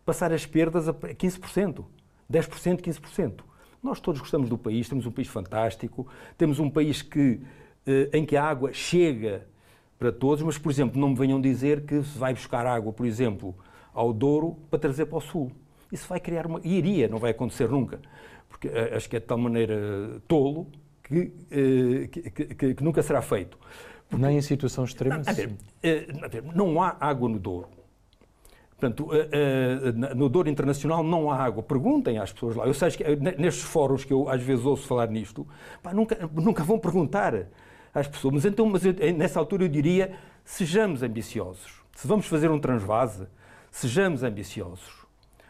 passar 0.05 0.31
as 0.31 0.45
perdas 0.45 0.87
a 0.87 0.93
15%, 0.93 1.83
10%, 2.31 2.81
15%. 2.81 3.41
Nós 3.81 3.99
todos 3.99 4.21
gostamos 4.21 4.49
do 4.49 4.57
país, 4.57 4.87
temos 4.87 5.05
um 5.05 5.11
país 5.11 5.27
fantástico, 5.27 6.07
temos 6.37 6.59
um 6.59 6.69
país 6.69 7.01
que, 7.01 7.41
em 8.11 8.25
que 8.25 8.35
a 8.35 8.43
água 8.43 8.71
chega 8.73 9.45
para 9.99 10.11
todos, 10.11 10.43
mas, 10.43 10.57
por 10.57 10.71
exemplo, 10.71 10.99
não 10.99 11.09
me 11.09 11.15
venham 11.15 11.39
dizer 11.39 11.85
que 11.85 12.03
se 12.03 12.17
vai 12.17 12.33
buscar 12.33 12.65
água, 12.65 12.91
por 12.91 13.05
exemplo, 13.05 13.55
ao 13.93 14.11
Douro 14.11 14.57
para 14.69 14.79
trazer 14.79 15.05
para 15.05 15.17
o 15.17 15.21
Sul. 15.21 15.51
Isso 15.91 16.07
vai 16.07 16.19
criar 16.19 16.45
uma. 16.45 16.59
E 16.63 16.77
iria, 16.77 17.07
não 17.07 17.19
vai 17.19 17.31
acontecer 17.31 17.69
nunca. 17.69 17.99
Porque 18.49 18.67
eh, 18.67 18.93
acho 18.95 19.09
que 19.09 19.15
é 19.15 19.19
de 19.19 19.25
tal 19.25 19.37
maneira 19.37 20.21
tolo 20.27 20.67
que, 21.03 21.31
eh, 21.51 22.07
que, 22.07 22.55
que, 22.55 22.73
que 22.75 22.83
nunca 22.83 23.01
será 23.01 23.21
feito. 23.21 23.57
Porque, 24.09 24.25
Nem 24.25 24.37
em 24.37 24.41
situação 24.41 24.83
extrema? 24.83 25.21
Não, 26.53 26.65
não 26.65 26.81
há 26.81 26.97
água 26.99 27.29
no 27.29 27.39
Douro. 27.39 27.69
Portanto, 28.71 29.09
no 30.13 30.27
Douro 30.27 30.49
Internacional 30.49 31.01
não 31.03 31.31
há 31.31 31.37
água. 31.37 31.63
Perguntem 31.63 32.17
às 32.17 32.33
pessoas 32.33 32.57
lá. 32.57 32.67
Eu 32.67 32.73
sei 32.73 32.91
que 32.91 33.15
nestes 33.15 33.63
fóruns 33.63 34.03
que 34.03 34.11
eu 34.11 34.27
às 34.27 34.41
vezes 34.41 34.65
ouço 34.65 34.85
falar 34.85 35.07
nisto, 35.07 35.47
pá, 35.81 35.93
nunca, 35.93 36.29
nunca 36.33 36.63
vão 36.65 36.77
perguntar 36.77 37.47
às 37.93 38.07
pessoas. 38.07 38.33
Mas 38.33 38.45
então, 38.45 38.65
mas 38.65 38.85
eu, 38.85 38.93
nessa 39.15 39.39
altura 39.39 39.65
eu 39.65 39.69
diria, 39.69 40.15
sejamos 40.43 41.03
ambiciosos. 41.03 41.83
Se 41.95 42.07
vamos 42.07 42.25
fazer 42.25 42.49
um 42.49 42.59
transvase, 42.59 43.27
sejamos 43.71 44.23
ambiciosos. 44.23 45.03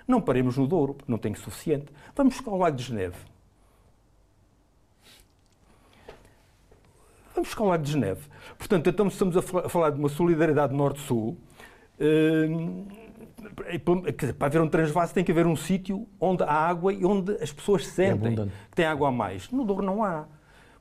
Não 0.08 0.20
paremos 0.20 0.58
no 0.58 0.68
Douro, 0.68 0.94
porque 0.94 1.12
não 1.12 1.18
tem 1.18 1.34
suficiente. 1.34 1.86
Vamos 2.16 2.36
buscar 2.36 2.52
o 2.52 2.58
Lago 2.58 2.76
de 2.76 2.84
Geneve. 2.84 3.18
Vamos 7.34 7.50
buscar 7.50 7.64
o 7.64 7.68
Lago 7.68 7.84
de 7.84 7.92
Geneve. 7.92 8.22
Portanto, 8.58 8.90
então 8.90 9.08
estamos 9.08 9.38
a 9.38 9.42
falar 9.42 9.92
de 9.92 10.00
uma 10.00 10.10
solidariedade 10.10 10.74
norte-sul. 10.74 11.38
Hum, 12.00 12.86
para 14.38 14.48
haver 14.48 14.62
um 14.62 14.68
transvase 14.68 15.14
tem 15.14 15.24
que 15.24 15.32
haver 15.32 15.46
um 15.46 15.56
sítio 15.56 16.08
onde 16.20 16.44
há 16.44 16.52
água 16.52 16.94
e 16.94 17.06
onde 17.06 17.34
as 17.42 17.52
pessoas 17.52 17.88
sentem 17.88 18.34
é 18.34 18.46
que 18.46 18.76
tem 18.76 18.86
água 18.86 19.10
a 19.10 19.12
mais. 19.12 19.50
No 19.52 19.66
Douro 19.66 19.84
não 19.84 20.04
há. 20.04 20.26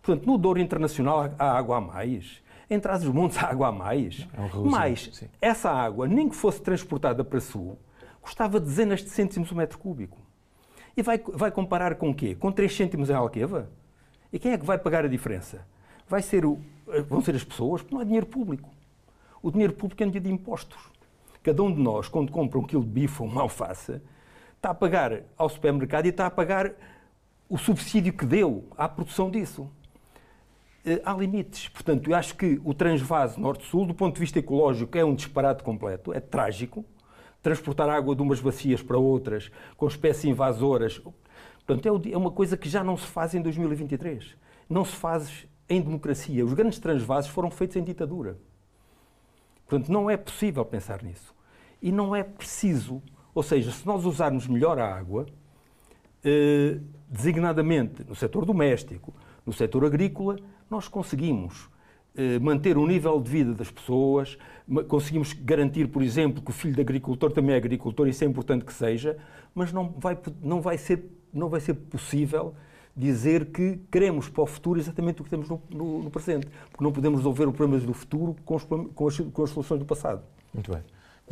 Portanto, 0.03 0.27
no 0.27 0.37
Douro 0.37 0.61
Internacional 0.61 1.33
há 1.39 1.57
água 1.57 1.77
a 1.77 1.81
mais. 1.81 2.43
Em 2.69 2.81
Trás-os-Montes 2.81 3.39
há 3.39 3.49
água 3.49 3.69
a 3.69 3.73
mais. 3.73 4.27
É 4.35 4.41
um 4.57 4.69
Mas 4.69 5.11
sim. 5.13 5.29
essa 5.41 5.71
água, 5.71 6.09
nem 6.09 6.29
que 6.29 6.35
fosse 6.35 6.61
transportada 6.61 7.23
para 7.23 7.41
sul, 7.41 7.79
custava 8.21 8.59
dezenas 8.59 9.03
de 9.03 9.11
cêntimos 9.11 9.53
o 9.53 9.55
metro 9.55 9.79
cúbico. 9.79 10.19
E 10.97 11.03
vai, 11.03 11.19
vai 11.19 11.51
comparar 11.51 11.95
com 11.95 12.11
o 12.11 12.15
quê? 12.15 12.35
Com 12.35 12.51
3 12.51 12.75
cêntimos 12.75 13.11
em 13.11 13.15
Alqueva? 13.15 13.71
E 14.33 14.39
quem 14.39 14.53
é 14.53 14.59
que 14.59 14.67
vai 14.67 14.77
pagar 14.77 15.05
a 15.05 15.09
diferença? 15.09 15.67
Vai 16.09 16.21
ser 16.21 16.45
o, 16.45 16.59
vão 17.09 17.21
ser 17.23 17.35
as 17.35 17.45
pessoas, 17.45 17.83
porque 17.83 17.95
não 17.95 18.03
é 18.03 18.05
dinheiro 18.05 18.27
público. 18.27 18.71
O 19.43 19.51
dinheiro 19.51 19.73
público 19.73 20.03
é 20.03 20.07
dinheiro 20.07 20.25
de 20.25 20.33
impostos. 20.33 20.79
Cada 21.43 21.63
um 21.63 21.73
de 21.73 21.81
nós, 21.81 22.09
quando 22.09 22.31
compra 22.31 22.59
um 22.59 22.65
quilo 22.65 22.83
de 22.83 22.91
bife 22.91 23.23
ou 23.23 23.29
uma 23.29 23.43
alface, 23.43 24.01
está 24.57 24.71
a 24.71 24.75
pagar 24.75 25.23
ao 25.37 25.49
supermercado 25.49 26.07
e 26.07 26.09
está 26.09 26.27
a 26.27 26.31
pagar 26.31 26.73
o 27.49 27.59
subsídio 27.59 28.13
que 28.13 28.25
deu 28.25 28.65
à 28.77 28.89
produção 28.89 29.31
disso. 29.31 29.69
Eh, 30.85 31.01
há 31.05 31.13
limites. 31.15 31.69
Portanto, 31.69 32.11
eu 32.11 32.17
acho 32.17 32.37
que 32.37 32.61
o 32.65 32.75
transvase 32.75 33.41
norte-sul, 33.41 33.87
do 33.87 33.95
ponto 33.95 34.15
de 34.15 34.21
vista 34.21 34.39
ecológico, 34.39 34.97
é 34.99 35.05
um 35.05 35.15
disparate 35.15 35.63
completo, 35.63 36.13
é 36.13 36.21
trágico 36.21 36.85
transportar 37.43 37.89
água 37.89 38.15
de 38.15 38.23
umas 38.23 38.41
bacias 38.41 38.81
para 38.83 38.97
outras, 38.97 39.51
com 39.77 39.87
espécies 39.87 40.27
invasoras. 40.27 41.03
Portanto, 41.67 42.07
é, 42.07 42.13
é 42.13 42.17
uma 42.17 42.31
coisa 42.31 42.57
que 42.57 42.69
já 42.69 42.85
não 42.85 42.97
se 42.97 43.07
faz 43.07 43.35
em 43.35 43.43
2023. 43.43 44.37
Não 44.71 44.85
se 44.85 44.95
faz 44.95 45.47
em 45.69 45.81
democracia. 45.81 46.45
Os 46.45 46.55
grandes 46.55 46.79
transvases 46.79 47.29
foram 47.29 47.51
feitos 47.51 47.77
em 47.77 47.83
ditadura. 47.83 48.39
Portanto, 49.67 49.91
não 49.91 50.09
é 50.09 50.17
possível 50.17 50.65
pensar 50.65 51.03
nisso. 51.03 51.35
E 51.81 51.91
não 51.91 52.15
é 52.15 52.23
preciso, 52.23 53.03
ou 53.35 53.43
seja, 53.43 53.73
se 53.73 53.85
nós 53.85 54.05
usarmos 54.05 54.47
melhor 54.47 54.79
a 54.79 54.95
água, 54.95 55.27
eh, 56.25 56.79
designadamente 57.09 58.05
no 58.05 58.15
setor 58.15 58.45
doméstico, 58.45 59.13
no 59.45 59.53
setor 59.53 59.85
agrícola, 59.85 60.37
nós 60.73 60.89
conseguimos 60.89 61.69
eh, 62.17 62.39
manter 62.39 62.79
o 62.79 62.87
nível 62.87 63.21
de 63.21 63.31
vida 63.31 63.53
das 63.53 63.71
pessoas, 63.71 64.39
conseguimos 64.89 65.35
garantir, 65.35 65.87
por 65.89 66.03
exemplo, 66.03 66.43
que 66.43 66.51
o 66.51 66.53
filho 66.53 66.75
de 66.75 66.81
agricultor 66.81 67.31
também 67.31 67.55
é 67.55 67.59
agricultor, 67.59 68.09
isso 68.09 68.25
é 68.25 68.27
importante 68.27 68.65
que 68.65 68.73
seja, 68.73 69.19
mas 69.55 69.71
não 69.71 69.91
vai, 69.99 70.19
não 70.41 70.63
vai, 70.63 70.79
ser, 70.79 71.05
não 71.31 71.51
vai 71.51 71.61
ser 71.61 71.75
possível 71.75 72.55
dizer 72.97 73.47
que 73.47 73.81
queremos 73.91 74.31
para 74.31 74.43
o 74.43 74.47
futuro 74.47 74.81
exatamente 74.81 75.21
o 75.21 75.25
que 75.25 75.31
temos 75.31 75.47
no, 75.49 75.61
no, 75.71 76.03
no 76.05 76.11
presente, 76.11 76.47
porque 76.71 76.83
não 76.83 76.91
podemos 76.91 77.21
resolver 77.21 77.47
os 77.47 77.55
problemas 77.55 77.85
do 77.85 77.93
futuro 77.93 78.35
com, 78.45 78.57
os, 78.57 78.65
com, 78.65 79.09
as, 79.09 79.19
com 79.19 79.43
as 79.45 79.51
soluções 79.51 79.79
do 79.79 79.85
passado. 79.85 80.23
Muito 80.55 80.73
bem. 80.73 80.83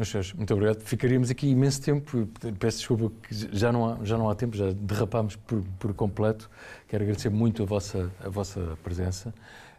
Meus 0.00 0.32
muito 0.32 0.54
obrigado. 0.54 0.80
Ficaríamos 0.80 1.30
aqui 1.30 1.46
imenso 1.46 1.82
tempo. 1.82 2.26
Peço 2.58 2.78
desculpa 2.78 3.12
que 3.22 3.34
já 3.54 3.70
não 3.70 3.86
há, 3.86 3.98
já 4.02 4.16
não 4.16 4.30
há 4.30 4.34
tempo, 4.34 4.56
já 4.56 4.72
derrapámos 4.72 5.36
por, 5.36 5.62
por 5.78 5.92
completo. 5.92 6.50
Quero 6.88 7.04
agradecer 7.04 7.28
muito 7.28 7.62
a 7.62 7.66
vossa, 7.66 8.10
a 8.24 8.30
vossa 8.30 8.78
presença. 8.82 9.34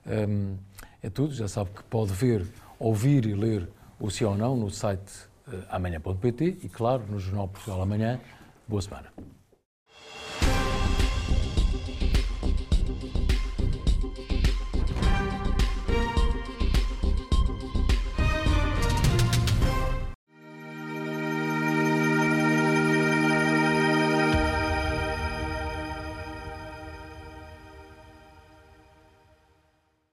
Um, 0.05 0.57
é 1.01 1.09
tudo. 1.09 1.33
Já 1.33 1.47
sabe 1.47 1.71
que 1.71 1.83
pode 1.85 2.13
ver, 2.13 2.45
ouvir 2.77 3.25
e 3.25 3.33
ler 3.33 3.67
o 3.99 4.11
Sim 4.11 4.25
ou 4.25 4.37
Não 4.37 4.55
no 4.55 4.69
site 4.69 5.11
uh, 5.47 5.63
amanhã.pt 5.71 6.59
e, 6.61 6.69
claro, 6.69 7.03
no 7.09 7.19
Jornal 7.19 7.47
Portugal 7.47 7.81
Amanhã. 7.81 8.19
Boa 8.67 8.81
semana. 8.83 9.40